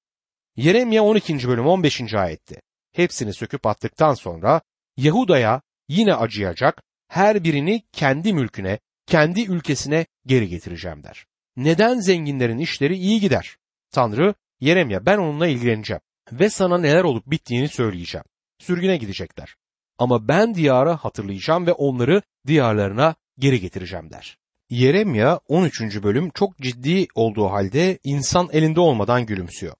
Yeremye 0.56 1.00
12. 1.00 1.48
bölüm 1.48 1.66
15. 1.66 2.14
ayette 2.14 2.60
hepsini 2.92 3.34
söküp 3.34 3.66
attıktan 3.66 4.14
sonra 4.14 4.60
Yahuda'ya 4.96 5.62
yine 5.88 6.14
acıyacak, 6.14 6.82
her 7.08 7.44
birini 7.44 7.82
kendi 7.92 8.32
mülküne, 8.32 8.78
kendi 9.06 9.42
ülkesine 9.42 10.06
geri 10.26 10.48
getireceğim 10.48 11.02
der. 11.02 11.26
Neden 11.56 12.00
zenginlerin 12.00 12.58
işleri 12.58 12.96
iyi 12.96 13.20
gider? 13.20 13.56
Tanrı, 13.90 14.34
Yeremye 14.62 15.06
ben 15.06 15.18
onunla 15.18 15.46
ilgileneceğim 15.46 16.00
ve 16.32 16.50
sana 16.50 16.78
neler 16.78 17.04
olup 17.04 17.26
bittiğini 17.26 17.68
söyleyeceğim. 17.68 18.24
Sürgüne 18.58 18.96
gidecekler. 18.96 19.54
Ama 19.98 20.28
ben 20.28 20.54
diyarı 20.54 20.90
hatırlayacağım 20.90 21.66
ve 21.66 21.72
onları 21.72 22.22
diyarlarına 22.46 23.14
geri 23.38 23.60
getireceğim 23.60 24.10
der. 24.10 24.38
Yeremya 24.70 25.40
13. 25.48 25.80
bölüm 26.02 26.30
çok 26.30 26.58
ciddi 26.58 27.06
olduğu 27.14 27.46
halde 27.46 27.98
insan 28.04 28.48
elinde 28.52 28.80
olmadan 28.80 29.26
gülümsüyor. 29.26 29.74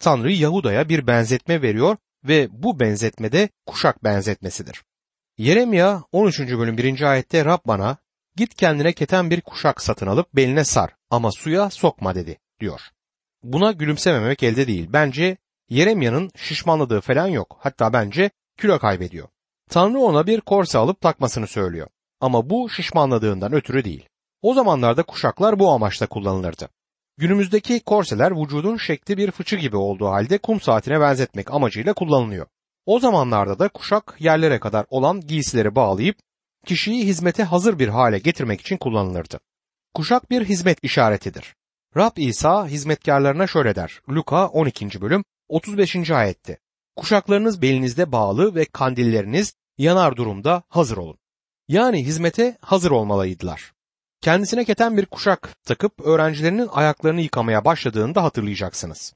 Tanrı 0.00 0.32
Yahuda'ya 0.32 0.88
bir 0.88 1.06
benzetme 1.06 1.62
veriyor 1.62 1.96
ve 2.24 2.48
bu 2.50 2.80
benzetmede 2.80 3.48
kuşak 3.66 4.04
benzetmesidir. 4.04 4.82
Yeremya 5.38 6.02
13. 6.12 6.40
bölüm 6.40 6.78
1. 6.78 7.00
ayette 7.02 7.44
Rab 7.44 7.60
bana 7.66 7.96
git 8.36 8.54
kendine 8.54 8.92
keten 8.92 9.30
bir 9.30 9.40
kuşak 9.40 9.82
satın 9.82 10.06
alıp 10.06 10.34
beline 10.36 10.64
sar 10.64 10.90
ama 11.10 11.30
suya 11.32 11.70
sokma 11.70 12.14
dedi 12.14 12.38
diyor. 12.60 12.93
Buna 13.44 13.72
gülümsememek 13.72 14.42
elde 14.42 14.66
değil. 14.66 14.88
Bence 14.92 15.36
Yeremya'nın 15.68 16.30
şişmanladığı 16.36 17.00
falan 17.00 17.26
yok. 17.26 17.56
Hatta 17.60 17.92
bence 17.92 18.30
kilo 18.58 18.78
kaybediyor. 18.78 19.28
Tanrı 19.70 19.98
ona 19.98 20.26
bir 20.26 20.40
korse 20.40 20.78
alıp 20.78 21.00
takmasını 21.00 21.46
söylüyor. 21.46 21.88
Ama 22.20 22.50
bu 22.50 22.70
şişmanladığından 22.70 23.52
ötürü 23.52 23.84
değil. 23.84 24.08
O 24.42 24.54
zamanlarda 24.54 25.02
kuşaklar 25.02 25.58
bu 25.58 25.70
amaçla 25.70 26.06
kullanılırdı. 26.06 26.68
Günümüzdeki 27.16 27.80
korseler 27.80 28.42
vücudun 28.42 28.76
şekli 28.76 29.16
bir 29.16 29.30
fıçı 29.30 29.56
gibi 29.56 29.76
olduğu 29.76 30.06
halde 30.06 30.38
kum 30.38 30.60
saatine 30.60 31.00
benzetmek 31.00 31.50
amacıyla 31.50 31.92
kullanılıyor. 31.92 32.46
O 32.86 32.98
zamanlarda 32.98 33.58
da 33.58 33.68
kuşak 33.68 34.16
yerlere 34.18 34.60
kadar 34.60 34.86
olan 34.88 35.20
giysileri 35.20 35.74
bağlayıp 35.74 36.16
kişiyi 36.66 37.06
hizmete 37.06 37.42
hazır 37.42 37.78
bir 37.78 37.88
hale 37.88 38.18
getirmek 38.18 38.60
için 38.60 38.76
kullanılırdı. 38.76 39.40
Kuşak 39.94 40.30
bir 40.30 40.44
hizmet 40.44 40.84
işaretidir. 40.84 41.54
Rab 41.96 42.16
İsa 42.16 42.66
hizmetkarlarına 42.66 43.46
şöyle 43.46 43.74
der. 43.74 44.00
Luka 44.08 44.46
12. 44.48 45.00
bölüm 45.00 45.24
35. 45.48 46.10
ayette. 46.10 46.58
Kuşaklarınız 46.96 47.62
belinizde 47.62 48.12
bağlı 48.12 48.54
ve 48.54 48.64
kandilleriniz 48.64 49.54
yanar 49.78 50.16
durumda 50.16 50.62
hazır 50.68 50.96
olun. 50.96 51.18
Yani 51.68 52.04
hizmete 52.04 52.56
hazır 52.60 52.90
olmalıydılar 52.90 53.74
kendisine 54.24 54.64
keten 54.64 54.96
bir 54.96 55.06
kuşak 55.06 55.64
takıp 55.64 56.00
öğrencilerinin 56.00 56.68
ayaklarını 56.72 57.20
yıkamaya 57.20 57.64
başladığında 57.64 58.22
hatırlayacaksınız. 58.22 59.14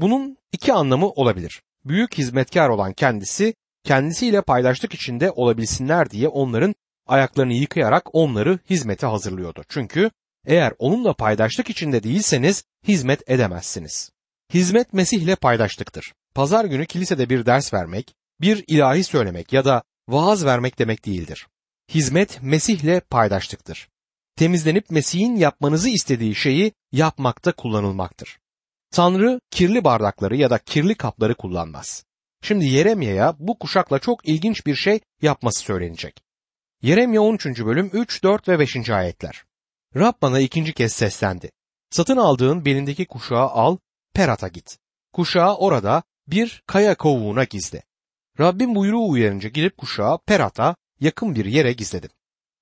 Bunun 0.00 0.36
iki 0.52 0.72
anlamı 0.72 1.08
olabilir. 1.08 1.62
Büyük 1.84 2.18
hizmetkar 2.18 2.68
olan 2.68 2.92
kendisi 2.92 3.54
kendisiyle 3.84 4.42
paylaştık 4.42 4.94
içinde 4.94 5.30
olabilsinler 5.30 6.10
diye 6.10 6.28
onların 6.28 6.74
ayaklarını 7.06 7.52
yıkayarak 7.52 8.14
onları 8.14 8.58
hizmete 8.70 9.06
hazırlıyordu. 9.06 9.62
Çünkü 9.68 10.10
eğer 10.46 10.72
onunla 10.78 11.14
paydaşlık 11.14 11.70
içinde 11.70 12.02
değilseniz 12.02 12.64
hizmet 12.88 13.30
edemezsiniz. 13.30 14.10
Hizmet 14.54 14.92
Mesih 14.92 15.22
ile 15.22 15.36
paydaşlıktır. 15.36 16.12
pazar 16.34 16.64
günü 16.64 16.86
kilisede 16.86 17.30
bir 17.30 17.46
ders 17.46 17.74
vermek, 17.74 18.14
bir 18.40 18.64
ilahi 18.66 19.04
söylemek 19.04 19.52
ya 19.52 19.64
da 19.64 19.82
vaaz 20.08 20.44
vermek 20.44 20.78
demek 20.78 21.06
değildir. 21.06 21.46
Hizmet 21.94 22.42
Mesih'le 22.42 23.00
paydaşlıktır. 23.10 23.88
Temizlenip 24.36 24.90
Mesih'in 24.90 25.36
yapmanızı 25.36 25.88
istediği 25.88 26.34
şeyi 26.34 26.72
yapmakta 26.92 27.52
kullanılmaktır. 27.52 28.38
Tanrı 28.90 29.40
kirli 29.50 29.84
bardakları 29.84 30.36
ya 30.36 30.50
da 30.50 30.58
kirli 30.58 30.94
kapları 30.94 31.34
kullanmaz. 31.34 32.04
Şimdi 32.42 32.66
Yeremya'ya 32.66 33.36
bu 33.38 33.58
kuşakla 33.58 33.98
çok 33.98 34.28
ilginç 34.28 34.66
bir 34.66 34.74
şey 34.74 35.00
yapması 35.22 35.60
söylenecek. 35.60 36.22
Yeremya 36.82 37.22
13. 37.22 37.46
bölüm 37.46 37.90
3, 37.92 38.22
4 38.22 38.48
ve 38.48 38.58
5. 38.58 38.90
ayetler. 38.90 39.44
Rab 39.96 40.12
bana 40.22 40.40
ikinci 40.40 40.72
kez 40.72 40.92
seslendi. 40.92 41.50
Satın 41.90 42.16
aldığın 42.16 42.64
belindeki 42.64 43.06
kuşağı 43.06 43.48
al, 43.48 43.76
Perat'a 44.14 44.48
git. 44.48 44.78
Kuşağı 45.12 45.56
orada 45.56 46.02
bir 46.26 46.62
kaya 46.66 46.94
kovuğuna 46.94 47.44
gizle. 47.44 47.82
Rabbim 48.40 48.74
buyruğu 48.74 49.08
uyarınca 49.08 49.48
gidip 49.48 49.76
kuşağı 49.76 50.18
Perat'a 50.18 50.76
yakın 51.00 51.34
bir 51.34 51.44
yere 51.44 51.72
gizledim. 51.72 52.10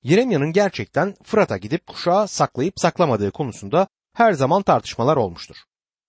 Yeremya'nın 0.02 0.52
gerçekten 0.52 1.14
Fırat'a 1.22 1.56
gidip 1.56 1.86
kuşağı 1.86 2.28
saklayıp 2.28 2.74
saklamadığı 2.80 3.30
konusunda 3.30 3.88
her 4.14 4.32
zaman 4.32 4.62
tartışmalar 4.62 5.16
olmuştur. 5.16 5.56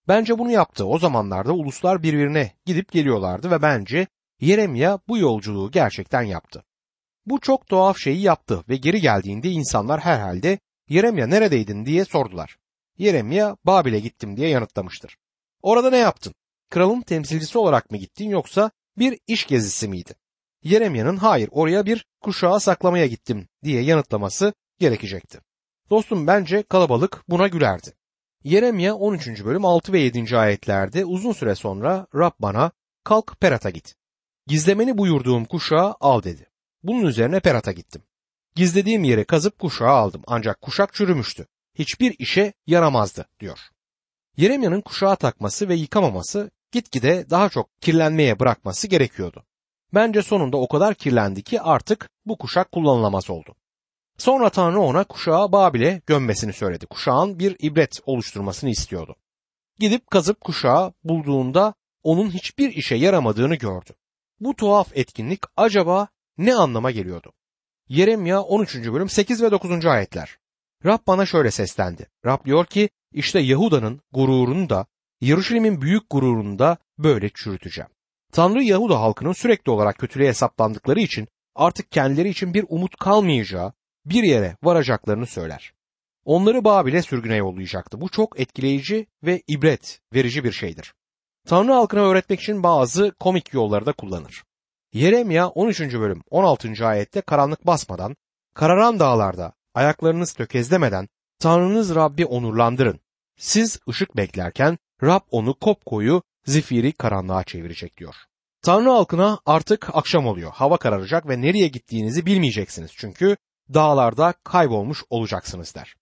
Bence 0.08 0.40
bunu 0.40 0.52
yaptı. 0.52 0.86
O 0.86 1.00
zamanlarda 1.00 1.54
uluslar 1.54 2.04
birbirine 2.04 2.52
gidip 2.66 2.92
geliyorlardı 2.92 3.52
ve 3.52 3.62
bence 3.62 4.08
Yeremya 4.40 5.00
bu 5.08 5.18
yolculuğu 5.18 5.72
gerçekten 5.72 6.22
yaptı. 6.22 6.64
Bu 7.26 7.40
çok 7.40 7.68
tuhaf 7.68 7.98
şeyi 7.98 8.22
yaptı 8.22 8.64
ve 8.70 8.76
geri 8.76 9.02
geldiğinde 9.02 9.50
insanlar 9.50 10.00
herhalde 10.00 10.60
Yeremya 10.90 11.28
neredeydin 11.28 11.86
diye 11.86 12.06
sordular. 12.06 12.58
Yeremya 12.98 13.58
Babil'e 13.66 14.00
gittim 14.00 14.38
diye 14.38 14.50
yanıtlamıştır. 14.50 15.18
Orada 15.62 15.90
ne 15.90 15.98
yaptın? 15.98 16.34
Kralın 16.70 17.02
temsilcisi 17.02 17.58
olarak 17.58 17.92
mı 17.92 17.98
gittin 17.98 18.30
yoksa 18.30 18.72
bir 18.98 19.20
iş 19.28 19.48
gezisi 19.48 19.88
miydi? 19.88 20.14
Yeremya'nın 20.64 21.18
hayır 21.18 21.50
oraya 21.52 21.86
bir 21.86 22.06
kuşağı 22.22 22.60
saklamaya 22.60 23.08
gittim 23.08 23.48
diye 23.64 23.82
yanıtlaması 23.82 24.54
gerekecekti. 24.80 25.40
Dostum 25.90 26.28
bence 26.28 26.64
kalabalık 26.64 27.24
buna 27.30 27.48
gülerdi. 27.48 27.94
Yeremya 28.44 28.96
13. 28.96 29.46
bölüm 29.46 29.66
6 29.66 29.94
ve 29.94 30.00
7. 30.00 30.38
ayetlerde 30.38 31.06
uzun 31.06 31.32
süre 31.32 31.56
sonra 31.56 32.08
Rab 32.16 32.32
bana 32.40 32.72
kalk 33.04 33.42
Perat'a 33.42 33.70
git. 33.70 33.96
Gizlemeni 34.48 34.98
buyurduğum 34.98 35.46
kuşağı 35.46 35.96
al 36.00 36.24
dedi. 36.24 36.50
Bunun 36.84 37.06
üzerine 37.06 37.40
Perat'a 37.40 37.72
gittim. 37.72 38.02
Gizlediğim 38.56 39.04
yeri 39.04 39.26
kazıp 39.26 39.60
kuşağı 39.60 39.90
aldım 39.90 40.24
ancak 40.28 40.62
kuşak 40.62 40.94
çürümüştü. 40.94 41.48
Hiçbir 41.76 42.16
işe 42.20 42.54
yaramazdı 42.68 43.26
diyor. 43.40 43.60
Yeremya'nın 44.38 44.82
kuşağı 44.82 45.16
takması 45.16 45.70
ve 45.70 45.76
yıkamaması 45.76 46.52
gitgide 46.72 47.30
daha 47.30 47.50
çok 47.50 47.82
kirlenmeye 47.82 48.40
bırakması 48.40 48.88
gerekiyordu. 48.88 49.44
Bence 49.94 50.22
sonunda 50.22 50.58
o 50.58 50.68
kadar 50.68 50.96
kirlendi 50.96 51.44
ki 51.44 51.62
artık 51.62 52.10
bu 52.26 52.38
kuşak 52.38 52.72
kullanılamaz 52.72 53.30
oldu. 53.30 53.56
Sonra 54.18 54.50
Tanrı 54.50 54.80
ona 54.82 55.04
kuşağı 55.04 55.52
Babil'e 55.52 56.02
gömmesini 56.08 56.54
söyledi. 56.54 56.86
Kuşağın 56.86 57.40
bir 57.40 57.56
ibret 57.60 58.00
oluşturmasını 58.06 58.70
istiyordu. 58.70 59.16
Gidip 59.80 60.12
kazıp 60.12 60.42
kuşağı 60.42 60.94
bulduğunda 61.04 61.74
onun 62.04 62.32
hiçbir 62.32 62.70
işe 62.70 62.96
yaramadığını 62.96 63.56
gördü. 63.56 63.94
Bu 64.40 64.56
tuhaf 64.56 64.98
etkinlik 64.98 65.40
acaba 65.58 66.08
ne 66.38 66.56
anlama 66.56 66.92
geliyordu? 66.92 67.34
Yeremya 67.94 68.42
13. 68.42 68.76
bölüm 68.76 69.10
8 69.10 69.44
ve 69.44 69.52
9. 69.52 69.86
ayetler. 69.86 70.38
Rab 70.86 71.00
bana 71.08 71.26
şöyle 71.26 71.52
seslendi. 71.52 72.08
Rab 72.26 72.46
diyor 72.46 72.66
ki 72.66 72.90
işte 73.12 73.40
Yahuda'nın 73.40 74.02
gururunu 74.12 74.70
da 74.70 74.86
Yeruşalim'in 75.22 75.82
büyük 75.82 76.10
gururunu 76.10 76.60
da 76.60 76.78
böyle 76.98 77.30
çürüteceğim. 77.30 77.90
Tanrı 78.32 78.64
Yahuda 78.64 79.02
halkının 79.02 79.34
sürekli 79.34 79.72
olarak 79.72 79.98
kötülüğe 79.98 80.28
hesaplandıkları 80.28 81.00
için 81.00 81.28
artık 81.56 81.92
kendileri 81.92 82.30
için 82.30 82.54
bir 82.54 82.66
umut 82.70 82.96
kalmayacağı 82.96 83.74
bir 84.06 84.24
yere 84.24 84.58
varacaklarını 84.64 85.26
söyler. 85.26 85.74
Onları 86.26 86.64
Babil'e 86.64 87.02
sürgüne 87.02 87.36
yollayacaktı. 87.36 88.02
Bu 88.02 88.10
çok 88.10 88.40
etkileyici 88.40 89.08
ve 89.24 89.42
ibret 89.48 90.00
verici 90.14 90.44
bir 90.44 90.52
şeydir. 90.52 90.94
Tanrı 91.48 91.72
halkına 91.72 92.02
öğretmek 92.02 92.40
için 92.42 92.64
bazı 92.64 93.12
komik 93.20 93.54
yolları 93.54 93.86
da 93.86 93.94
kullanır. 93.94 94.44
Yeremya 94.94 95.48
13. 95.48 95.80
bölüm 95.80 96.22
16. 96.30 96.86
ayette 96.86 97.22
karanlık 97.22 97.66
basmadan, 97.66 98.16
kararan 98.56 99.00
dağlarda 99.00 99.54
ayaklarınız 99.74 100.34
tökezlemeden 100.34 101.10
Tanrınız 101.40 101.96
Rabbi 101.96 102.26
onurlandırın. 102.26 103.00
Siz 103.38 103.80
ışık 103.90 104.18
beklerken 104.18 104.78
Rab 105.04 105.22
onu 105.32 105.60
kopkoyu 105.60 106.24
zifiri 106.46 106.92
karanlığa 106.92 107.44
çevirecek 107.44 107.98
diyor. 107.98 108.16
Tanrı 108.62 108.90
halkına 108.90 109.40
artık 109.46 109.90
akşam 109.94 110.28
oluyor. 110.28 110.52
Hava 110.52 110.78
kararacak 110.78 111.30
ve 111.30 111.42
nereye 111.42 111.68
gittiğinizi 111.68 112.26
bilmeyeceksiniz. 112.26 112.92
Çünkü 112.96 113.38
dağlarda 113.74 114.34
kaybolmuş 114.44 115.04
olacaksınız 115.10 115.76
der. 115.76 115.96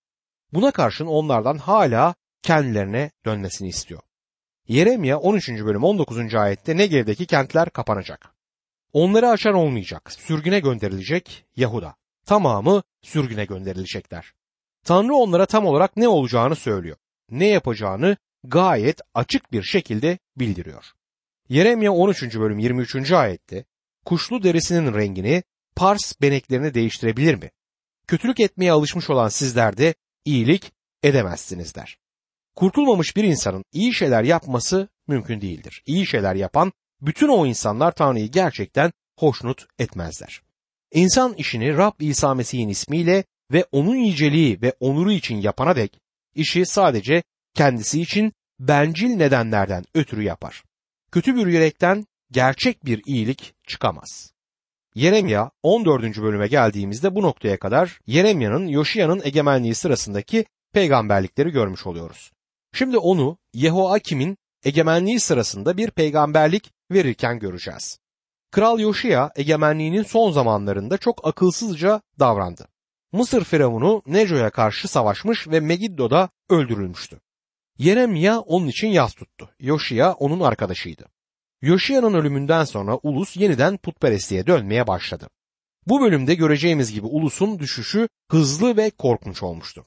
Buna 0.54 0.72
karşın 0.72 1.06
onlardan 1.06 1.58
hala 1.58 2.16
kendilerine 2.42 3.12
dönmesini 3.26 3.68
istiyor. 3.68 4.02
Yeremya 4.68 5.18
13. 5.18 5.50
bölüm 5.50 5.84
19. 5.84 6.36
ayette 6.36 6.78
Negev'deki 6.78 7.26
kentler 7.26 7.70
kapanacak. 7.70 8.41
Onları 8.94 9.30
açan 9.30 9.54
olmayacak. 9.54 10.12
Sürgüne 10.12 10.60
gönderilecek 10.60 11.46
Yahuda. 11.56 11.96
Tamamı 12.26 12.84
sürgüne 13.02 13.46
gönderilecekler. 13.46 14.34
Tanrı 14.84 15.16
onlara 15.16 15.46
tam 15.46 15.66
olarak 15.66 15.98
ne 15.98 16.08
olacağını 16.08 16.56
söylüyor. 16.56 16.98
Ne 17.30 17.48
yapacağını 17.48 18.18
gayet 18.44 19.02
açık 19.14 19.52
bir 19.52 19.64
şekilde 19.64 20.18
bildiriyor. 20.38 20.86
Yeremya 21.50 21.92
13. 21.92 22.24
bölüm 22.40 22.60
23. 22.60 23.12
ayette 23.12 23.66
kuşlu 24.06 24.44
derisinin 24.44 24.94
rengini 24.94 25.44
pars 25.76 26.22
beneklerini 26.22 26.74
değiştirebilir 26.74 27.36
mi? 27.36 27.52
Kötülük 28.08 28.40
etmeye 28.40 28.72
alışmış 28.72 29.10
olan 29.10 29.30
sizler 29.30 29.78
de 29.78 29.94
iyilik 30.26 30.72
edemezsiniz 31.04 31.76
der. 31.76 31.98
Kurtulmamış 32.56 33.16
bir 33.16 33.24
insanın 33.24 33.66
iyi 33.72 33.94
şeyler 33.94 34.24
yapması 34.24 34.88
mümkün 35.08 35.42
değildir. 35.42 35.84
İyi 35.86 36.08
şeyler 36.08 36.36
yapan 36.36 36.74
bütün 37.02 37.28
o 37.28 37.46
insanlar 37.46 37.92
Tanrı'yı 37.92 38.32
gerçekten 38.32 38.92
hoşnut 39.20 39.66
etmezler. 39.80 40.42
İnsan 40.92 41.34
işini 41.34 41.78
Rab 41.78 41.94
İsa 42.00 42.34
Mesih'in 42.34 42.70
ismiyle 42.70 43.24
ve 43.52 43.66
onun 43.72 43.96
yüceliği 43.96 44.62
ve 44.62 44.74
onuru 44.80 45.12
için 45.12 45.36
yapana 45.36 45.76
dek 45.76 46.00
işi 46.36 46.66
sadece 46.66 47.24
kendisi 47.54 48.02
için 48.02 48.34
bencil 48.60 49.16
nedenlerden 49.16 49.84
ötürü 49.96 50.24
yapar. 50.24 50.64
Kötü 51.12 51.36
bir 51.36 51.48
yürekten 51.48 52.06
gerçek 52.32 52.86
bir 52.86 53.02
iyilik 53.06 53.54
çıkamaz. 53.68 54.34
Yeremya 54.96 55.52
14. 55.64 56.04
bölüme 56.18 56.48
geldiğimizde 56.48 57.16
bu 57.16 57.22
noktaya 57.22 57.60
kadar 57.60 58.00
Yeremya'nın 58.08 58.68
Yoşiya'nın 58.68 59.22
egemenliği 59.24 59.76
sırasındaki 59.76 60.46
peygamberlikleri 60.74 61.50
görmüş 61.50 61.88
oluyoruz. 61.88 62.32
Şimdi 62.74 62.98
onu 62.98 63.38
Yehoakim'in 63.54 64.38
egemenliği 64.66 65.20
sırasında 65.20 65.78
bir 65.78 65.92
peygamberlik 65.92 66.72
verirken 66.92 67.40
göreceğiz. 67.40 68.00
Kral 68.52 68.80
Yoşiya 68.80 69.32
egemenliğinin 69.36 70.04
son 70.04 70.32
zamanlarında 70.32 70.98
çok 70.98 71.28
akılsızca 71.28 72.02
davrandı. 72.20 72.68
Mısır 73.12 73.44
firavunu 73.44 74.02
Neco'ya 74.06 74.50
karşı 74.50 74.88
savaşmış 74.88 75.48
ve 75.48 75.60
Megiddo'da 75.60 76.30
öldürülmüştü. 76.50 77.20
Yeremya 77.78 78.40
onun 78.40 78.68
için 78.68 78.88
yas 78.88 79.14
tuttu. 79.14 79.50
Yoşiya 79.60 80.14
onun 80.14 80.40
arkadaşıydı. 80.40 81.06
Yoşiya'nın 81.62 82.14
ölümünden 82.14 82.64
sonra 82.64 83.00
ulus 83.04 83.38
yeniden 83.38 83.78
putperestliğe 83.78 84.48
dönmeye 84.48 84.88
başladı. 84.88 85.30
Bu 85.88 86.02
bölümde 86.02 86.36
göreceğimiz 86.36 86.94
gibi 86.94 87.06
ulusun 87.06 87.60
düşüşü 87.60 88.08
hızlı 88.32 88.78
ve 88.78 88.90
korkunç 88.90 89.44
olmuştu. 89.44 89.86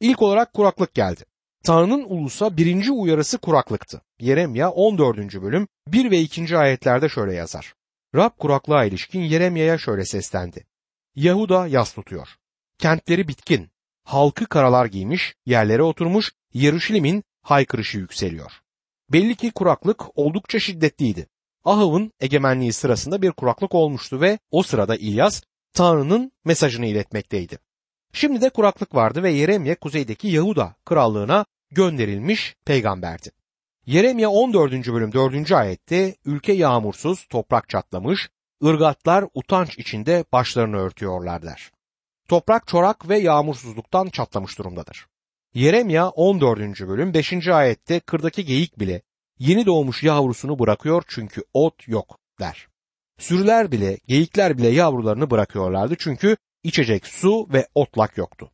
İlk 0.00 0.22
olarak 0.22 0.52
kuraklık 0.52 0.94
geldi. 0.94 1.24
Tanrı'nın 1.66 2.04
ulusa 2.08 2.56
birinci 2.56 2.92
uyarısı 2.92 3.38
kuraklıktı. 3.38 4.00
Yeremya 4.20 4.70
14. 4.70 5.18
bölüm 5.18 5.68
1 5.88 6.10
ve 6.10 6.18
2. 6.18 6.58
ayetlerde 6.58 7.08
şöyle 7.08 7.34
yazar. 7.34 7.74
Rab 8.14 8.30
kuraklığa 8.38 8.84
ilişkin 8.84 9.20
Yeremya'ya 9.20 9.78
şöyle 9.78 10.04
seslendi. 10.04 10.66
Yahuda 11.16 11.66
yas 11.66 11.94
tutuyor. 11.94 12.28
Kentleri 12.78 13.28
bitkin, 13.28 13.70
halkı 14.04 14.46
karalar 14.46 14.86
giymiş, 14.86 15.34
yerlere 15.46 15.82
oturmuş, 15.82 16.32
Yeruşalim'in 16.54 17.24
haykırışı 17.42 17.98
yükseliyor. 17.98 18.52
Belli 19.12 19.34
ki 19.34 19.50
kuraklık 19.50 20.18
oldukça 20.18 20.60
şiddetliydi. 20.60 21.26
Ahav'ın 21.64 22.12
egemenliği 22.20 22.72
sırasında 22.72 23.22
bir 23.22 23.30
kuraklık 23.30 23.74
olmuştu 23.74 24.20
ve 24.20 24.38
o 24.50 24.62
sırada 24.62 24.96
İlyas 24.96 25.42
Tanrı'nın 25.72 26.32
mesajını 26.44 26.86
iletmekteydi. 26.86 27.58
Şimdi 28.12 28.40
de 28.40 28.50
kuraklık 28.50 28.94
vardı 28.94 29.22
ve 29.22 29.32
Yeremye 29.32 29.74
kuzeydeki 29.74 30.28
Yahuda 30.28 30.74
krallığına 30.84 31.46
gönderilmiş 31.70 32.56
peygamberdi. 32.64 33.30
Yeremye 33.86 34.28
14. 34.28 34.72
bölüm 34.72 35.12
4. 35.12 35.52
ayette 35.52 36.16
ülke 36.24 36.52
yağmursuz, 36.52 37.26
toprak 37.26 37.68
çatlamış, 37.68 38.28
ırgatlar 38.64 39.24
utanç 39.34 39.78
içinde 39.78 40.24
başlarını 40.32 40.76
örtüyorlar 40.76 41.42
der. 41.42 41.70
Toprak 42.28 42.66
çorak 42.66 43.08
ve 43.08 43.18
yağmursuzluktan 43.18 44.08
çatlamış 44.08 44.58
durumdadır. 44.58 45.06
Yeremya 45.54 46.08
14. 46.08 46.60
bölüm 46.80 47.14
5. 47.14 47.48
ayette 47.48 48.00
kırdaki 48.00 48.44
geyik 48.44 48.80
bile 48.80 49.02
yeni 49.38 49.66
doğmuş 49.66 50.02
yavrusunu 50.02 50.58
bırakıyor 50.58 51.02
çünkü 51.08 51.42
ot 51.54 51.88
yok 51.88 52.18
der. 52.40 52.68
Sürüler 53.18 53.72
bile, 53.72 53.98
geyikler 54.06 54.58
bile 54.58 54.68
yavrularını 54.68 55.30
bırakıyorlardı 55.30 55.94
çünkü 55.98 56.36
içecek 56.62 57.06
su 57.06 57.48
ve 57.52 57.68
otlak 57.74 58.16
yoktu. 58.18 58.50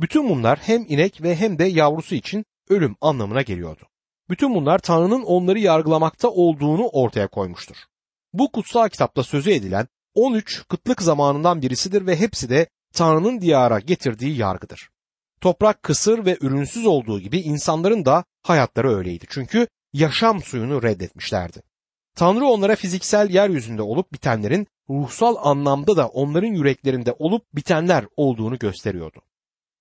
Bütün 0.00 0.28
bunlar 0.28 0.58
hem 0.62 0.84
inek 0.88 1.22
ve 1.22 1.36
hem 1.36 1.58
de 1.58 1.64
yavrusu 1.64 2.14
için 2.14 2.44
ölüm 2.70 2.96
anlamına 3.00 3.42
geliyordu. 3.42 3.82
Bütün 4.30 4.54
bunlar 4.54 4.78
Tanrı'nın 4.78 5.22
onları 5.22 5.58
yargılamakta 5.58 6.28
olduğunu 6.28 6.88
ortaya 6.88 7.28
koymuştur. 7.28 7.76
Bu 8.32 8.52
kutsal 8.52 8.88
kitapta 8.88 9.22
sözü 9.22 9.50
edilen 9.50 9.88
13 10.14 10.64
kıtlık 10.68 11.02
zamanından 11.02 11.62
birisidir 11.62 12.06
ve 12.06 12.16
hepsi 12.16 12.50
de 12.50 12.68
Tanrı'nın 12.92 13.40
diyara 13.40 13.80
getirdiği 13.80 14.36
yargıdır. 14.36 14.90
Toprak 15.40 15.82
kısır 15.82 16.24
ve 16.24 16.36
ürünsüz 16.40 16.86
olduğu 16.86 17.20
gibi 17.20 17.40
insanların 17.40 18.04
da 18.04 18.24
hayatları 18.42 18.96
öyleydi. 18.96 19.26
Çünkü 19.28 19.68
yaşam 19.92 20.42
suyunu 20.42 20.82
reddetmişlerdi. 20.82 21.62
Tanrı 22.14 22.44
onlara 22.46 22.76
fiziksel 22.76 23.30
yeryüzünde 23.30 23.82
olup 23.82 24.12
bitenlerin 24.12 24.66
ruhsal 24.90 25.36
anlamda 25.38 25.96
da 25.96 26.08
onların 26.08 26.52
yüreklerinde 26.52 27.12
olup 27.18 27.54
bitenler 27.54 28.04
olduğunu 28.16 28.58
gösteriyordu. 28.58 29.20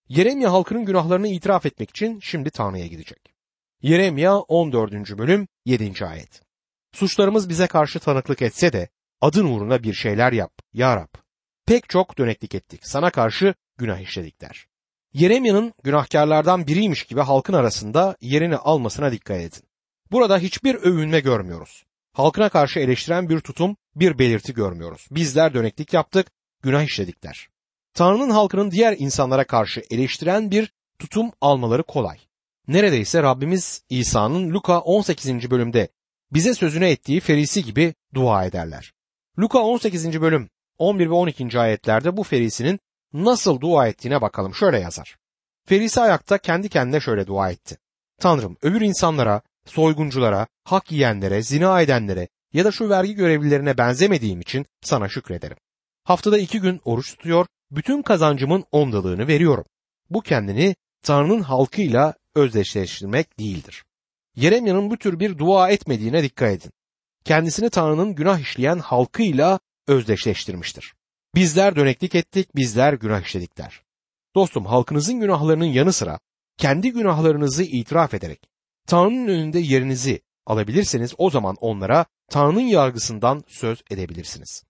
Yeremya 0.09 0.51
halkının 0.51 0.85
günahlarını 0.85 1.27
itiraf 1.27 1.65
etmek 1.65 1.89
için 1.89 2.19
şimdi 2.19 2.49
Tanrı'ya 2.49 2.87
gidecek. 2.87 3.35
Yeremya 3.81 4.37
14. 4.37 5.17
bölüm 5.17 5.47
7. 5.65 6.05
ayet. 6.05 6.41
Suçlarımız 6.93 7.49
bize 7.49 7.67
karşı 7.67 7.99
tanıklık 7.99 8.41
etse 8.41 8.73
de 8.73 8.89
adın 9.21 9.45
uğruna 9.45 9.83
bir 9.83 9.93
şeyler 9.93 10.31
yap 10.31 10.51
ya 10.73 10.95
Rab. 10.95 11.13
Pek 11.65 11.89
çok 11.89 12.17
döneklik 12.17 12.55
ettik 12.55 12.81
sana 12.83 13.09
karşı 13.09 13.53
günah 13.77 13.99
işledik 13.99 14.41
der. 14.41 14.67
Yeremya'nın 15.13 15.73
günahkarlardan 15.83 16.67
biriymiş 16.67 17.03
gibi 17.03 17.21
halkın 17.21 17.53
arasında 17.53 18.17
yerini 18.21 18.57
almasına 18.57 19.11
dikkat 19.11 19.41
edin. 19.41 19.63
Burada 20.11 20.37
hiçbir 20.37 20.75
övünme 20.75 21.19
görmüyoruz. 21.19 21.85
Halkına 22.13 22.49
karşı 22.49 22.79
eleştiren 22.79 23.29
bir 23.29 23.39
tutum, 23.39 23.77
bir 23.95 24.19
belirti 24.19 24.53
görmüyoruz. 24.53 25.07
Bizler 25.11 25.53
döneklik 25.53 25.93
yaptık, 25.93 26.27
günah 26.63 26.83
işledik 26.83 27.23
der. 27.23 27.49
Tanrı'nın 27.97 28.29
halkının 28.29 28.71
diğer 28.71 28.95
insanlara 28.99 29.43
karşı 29.43 29.83
eleştiren 29.89 30.51
bir 30.51 30.73
tutum 30.99 31.31
almaları 31.41 31.83
kolay. 31.83 32.17
Neredeyse 32.67 33.23
Rabbimiz 33.23 33.81
İsa'nın 33.89 34.53
Luka 34.53 34.79
18. 34.79 35.51
bölümde 35.51 35.87
bize 36.33 36.53
sözünü 36.53 36.85
ettiği 36.85 37.19
ferisi 37.19 37.63
gibi 37.63 37.93
dua 38.13 38.45
ederler. 38.45 38.93
Luka 39.39 39.59
18. 39.59 40.21
bölüm 40.21 40.49
11 40.77 41.05
ve 41.09 41.13
12. 41.13 41.59
ayetlerde 41.59 42.17
bu 42.17 42.23
ferisinin 42.23 42.79
nasıl 43.13 43.61
dua 43.61 43.87
ettiğine 43.87 44.21
bakalım. 44.21 44.55
Şöyle 44.55 44.79
yazar. 44.79 45.17
Ferisi 45.65 46.01
ayakta 46.01 46.37
kendi 46.37 46.69
kendine 46.69 46.99
şöyle 46.99 47.27
dua 47.27 47.51
etti. 47.51 47.77
Tanrım 48.19 48.57
öbür 48.61 48.81
insanlara, 48.81 49.41
soygunculara, 49.65 50.47
hak 50.63 50.91
yiyenlere, 50.91 51.41
zina 51.41 51.81
edenlere 51.81 52.27
ya 52.53 52.65
da 52.65 52.71
şu 52.71 52.89
vergi 52.89 53.13
görevlilerine 53.13 53.77
benzemediğim 53.77 54.41
için 54.41 54.65
sana 54.81 55.09
şükrederim. 55.09 55.57
Haftada 56.07 56.37
iki 56.37 56.59
gün 56.59 56.81
oruç 56.85 57.11
tutuyor, 57.11 57.45
bütün 57.71 58.01
kazancımın 58.01 58.65
ondalığını 58.71 59.27
veriyorum. 59.27 59.65
Bu 60.09 60.21
kendini 60.21 60.75
Tanrı'nın 61.03 61.41
halkıyla 61.41 62.13
özdeşleştirmek 62.35 63.39
değildir. 63.39 63.83
Yeremya'nın 64.35 64.89
bu 64.89 64.97
tür 64.97 65.19
bir 65.19 65.37
dua 65.37 65.69
etmediğine 65.69 66.23
dikkat 66.23 66.51
edin. 66.51 66.71
Kendisini 67.23 67.69
Tanrı'nın 67.69 68.15
günah 68.15 68.39
işleyen 68.39 68.79
halkıyla 68.79 69.59
özdeşleştirmiştir. 69.87 70.93
Bizler 71.35 71.75
döneklik 71.75 72.15
ettik, 72.15 72.55
bizler 72.55 72.93
günah 72.93 73.21
işledik 73.21 73.57
der. 73.57 73.81
Dostum 74.35 74.65
halkınızın 74.65 75.19
günahlarının 75.19 75.65
yanı 75.65 75.93
sıra 75.93 76.19
kendi 76.57 76.91
günahlarınızı 76.91 77.63
itiraf 77.63 78.13
ederek 78.13 78.49
Tanrı'nın 78.87 79.27
önünde 79.27 79.59
yerinizi 79.59 80.21
alabilirseniz 80.45 81.13
o 81.17 81.29
zaman 81.29 81.55
onlara 81.61 82.05
Tanrı'nın 82.29 82.61
yargısından 82.61 83.43
söz 83.47 83.81
edebilirsiniz. 83.91 84.66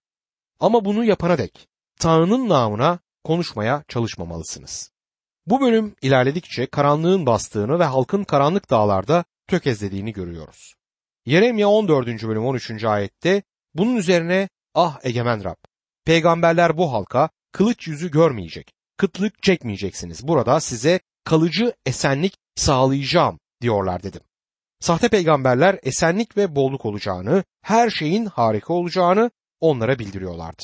Ama 0.60 0.84
bunu 0.84 1.04
yapana 1.04 1.38
dek 1.38 1.68
Tanrı'nın 2.00 2.48
namına 2.48 2.98
konuşmaya 3.24 3.84
çalışmamalısınız. 3.88 4.90
Bu 5.46 5.60
bölüm 5.60 5.94
ilerledikçe 6.02 6.66
karanlığın 6.66 7.26
bastığını 7.26 7.78
ve 7.78 7.84
halkın 7.84 8.24
karanlık 8.24 8.70
dağlarda 8.70 9.24
tökezlediğini 9.46 10.12
görüyoruz. 10.12 10.74
Yeremya 11.26 11.68
14. 11.68 12.06
bölüm 12.06 12.46
13. 12.46 12.84
ayette 12.84 13.42
bunun 13.74 13.96
üzerine 13.96 14.48
ah 14.74 14.98
egemen 15.02 15.44
Rab 15.44 15.56
peygamberler 16.04 16.76
bu 16.76 16.92
halka 16.92 17.30
kılıç 17.52 17.88
yüzü 17.88 18.10
görmeyecek, 18.10 18.72
kıtlık 18.96 19.42
çekmeyeceksiniz. 19.42 20.28
Burada 20.28 20.60
size 20.60 21.00
kalıcı 21.24 21.72
esenlik 21.86 22.36
sağlayacağım 22.54 23.38
diyorlar 23.62 24.02
dedim. 24.02 24.20
Sahte 24.80 25.08
peygamberler 25.08 25.78
esenlik 25.82 26.36
ve 26.36 26.56
bolluk 26.56 26.84
olacağını, 26.84 27.44
her 27.62 27.90
şeyin 27.90 28.26
harika 28.26 28.72
olacağını 28.74 29.30
onlara 29.60 29.98
bildiriyorlardı. 29.98 30.62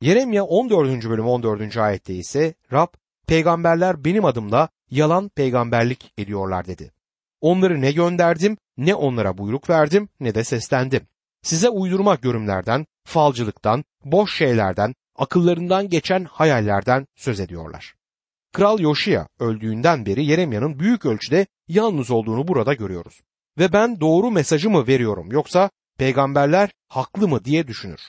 Yeremya 0.00 0.44
14. 0.44 1.04
bölüm 1.04 1.26
14. 1.26 1.76
ayette 1.76 2.14
ise 2.14 2.54
Rab 2.72 2.88
peygamberler 3.26 4.04
benim 4.04 4.24
adımla 4.24 4.68
yalan 4.90 5.28
peygamberlik 5.28 6.12
ediyorlar 6.18 6.66
dedi. 6.66 6.92
Onları 7.40 7.80
ne 7.80 7.92
gönderdim, 7.92 8.56
ne 8.76 8.94
onlara 8.94 9.38
buyruk 9.38 9.70
verdim, 9.70 10.08
ne 10.20 10.34
de 10.34 10.44
seslendim. 10.44 11.06
Size 11.42 11.68
uydurma 11.68 12.14
görümlerden, 12.14 12.86
falcılıktan, 13.04 13.84
boş 14.04 14.36
şeylerden, 14.36 14.94
akıllarından 15.16 15.88
geçen 15.88 16.24
hayallerden 16.24 17.06
söz 17.16 17.40
ediyorlar. 17.40 17.94
Kral 18.52 18.80
Yoşia 18.80 19.26
öldüğünden 19.40 20.06
beri 20.06 20.24
Yeremya'nın 20.24 20.78
büyük 20.78 21.06
ölçüde 21.06 21.46
yalnız 21.68 22.10
olduğunu 22.10 22.48
burada 22.48 22.74
görüyoruz. 22.74 23.20
Ve 23.58 23.72
ben 23.72 24.00
doğru 24.00 24.30
mesajı 24.30 24.70
mı 24.70 24.86
veriyorum 24.86 25.32
yoksa 25.32 25.70
peygamberler 25.98 26.70
haklı 26.88 27.28
mı 27.28 27.44
diye 27.44 27.68
düşünür. 27.68 28.00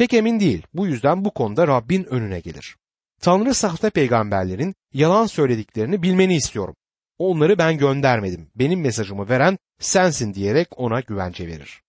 Pek 0.00 0.14
emin 0.14 0.40
değil. 0.40 0.62
Bu 0.74 0.86
yüzden 0.86 1.24
bu 1.24 1.30
konuda 1.30 1.68
Rabbin 1.68 2.04
önüne 2.04 2.40
gelir. 2.40 2.76
Tanrı 3.20 3.54
sahte 3.54 3.90
peygamberlerin 3.90 4.74
yalan 4.92 5.26
söylediklerini 5.26 6.02
bilmeni 6.02 6.36
istiyorum. 6.36 6.76
Onları 7.18 7.58
ben 7.58 7.78
göndermedim. 7.78 8.50
Benim 8.54 8.80
mesajımı 8.80 9.28
veren 9.28 9.58
sensin 9.78 10.34
diyerek 10.34 10.68
ona 10.78 11.00
güvence 11.00 11.46
verir. 11.46 11.82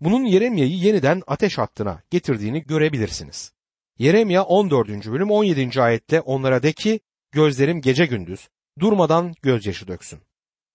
Bunun 0.00 0.24
Yeremya'yı 0.24 0.72
yeniden 0.72 1.22
ateş 1.26 1.58
hattına 1.58 2.02
getirdiğini 2.10 2.62
görebilirsiniz. 2.62 3.52
Yeremya 3.98 4.42
14. 4.44 4.88
bölüm 4.88 5.30
17. 5.30 5.82
ayette 5.82 6.20
onlara 6.20 6.62
de 6.62 6.72
ki 6.72 7.00
gözlerim 7.32 7.80
gece 7.80 8.06
gündüz 8.06 8.48
durmadan 8.80 9.34
gözyaşı 9.42 9.88
döksün. 9.88 10.20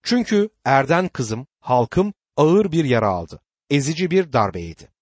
Çünkü 0.03 0.49
erden 0.65 1.07
kızım, 1.07 1.47
halkım 1.59 2.13
ağır 2.37 2.71
bir 2.71 2.85
yara 2.85 3.07
aldı. 3.07 3.39
Ezici 3.69 4.11
bir 4.11 4.33
darbe 4.33 4.61
yedi. 4.61 4.92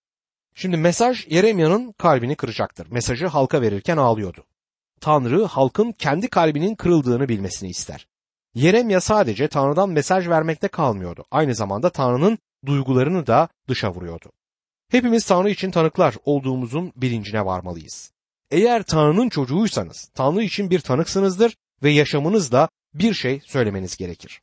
Şimdi 0.56 0.78
mesaj 0.78 1.28
Yeremya'nın 1.28 1.92
kalbini 1.92 2.36
kıracaktır. 2.36 2.88
Mesajı 2.92 3.28
halka 3.28 3.62
verirken 3.62 3.98
ağlıyordu. 3.98 4.46
Tanrı 5.02 5.46
halkın 5.46 5.92
kendi 5.92 6.28
kalbinin 6.28 6.76
kırıldığını 6.76 7.30
bilmesini 7.30 7.70
ister. 7.70 8.08
Yeremya 8.56 9.02
sadece 9.02 9.48
Tanrı'dan 9.48 9.90
mesaj 9.90 10.28
vermekte 10.28 10.68
kalmıyordu. 10.68 11.26
Aynı 11.32 11.56
zamanda 11.56 11.90
Tanrı'nın 11.90 12.38
duygularını 12.66 13.28
da 13.28 13.48
dışa 13.68 13.94
vuruyordu. 13.94 14.32
Hepimiz 14.90 15.26
Tanrı 15.26 15.50
için 15.50 15.72
tanıklar 15.72 16.16
olduğumuzun 16.26 16.94
bilincine 16.96 17.46
varmalıyız. 17.46 18.12
Eğer 18.52 18.84
Tanrı'nın 18.84 19.30
çocuğuysanız 19.30 20.10
Tanrı 20.14 20.44
için 20.44 20.70
bir 20.70 20.80
tanıksınızdır 20.80 21.58
ve 21.84 21.90
yaşamınızda 21.90 22.70
bir 22.94 23.14
şey 23.14 23.42
söylemeniz 23.46 23.98
gerekir. 23.98 24.42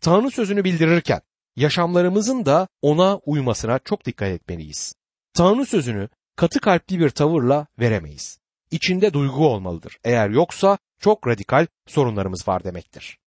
Tanrı 0.00 0.30
sözünü 0.30 0.64
bildirirken 0.64 1.20
yaşamlarımızın 1.56 2.46
da 2.46 2.68
ona 2.82 3.16
uymasına 3.16 3.78
çok 3.78 4.04
dikkat 4.04 4.28
etmeliyiz. 4.28 4.94
Tanrı 5.34 5.66
sözünü 5.66 6.08
katı 6.36 6.60
kalpli 6.60 7.00
bir 7.00 7.10
tavırla 7.10 7.66
veremeyiz. 7.78 8.38
İçinde 8.70 9.12
duygu 9.12 9.48
olmalıdır. 9.48 9.98
Eğer 10.04 10.30
yoksa 10.30 10.78
çok 11.00 11.26
radikal 11.26 11.66
sorunlarımız 11.86 12.48
var 12.48 12.64
demektir. 12.64 13.18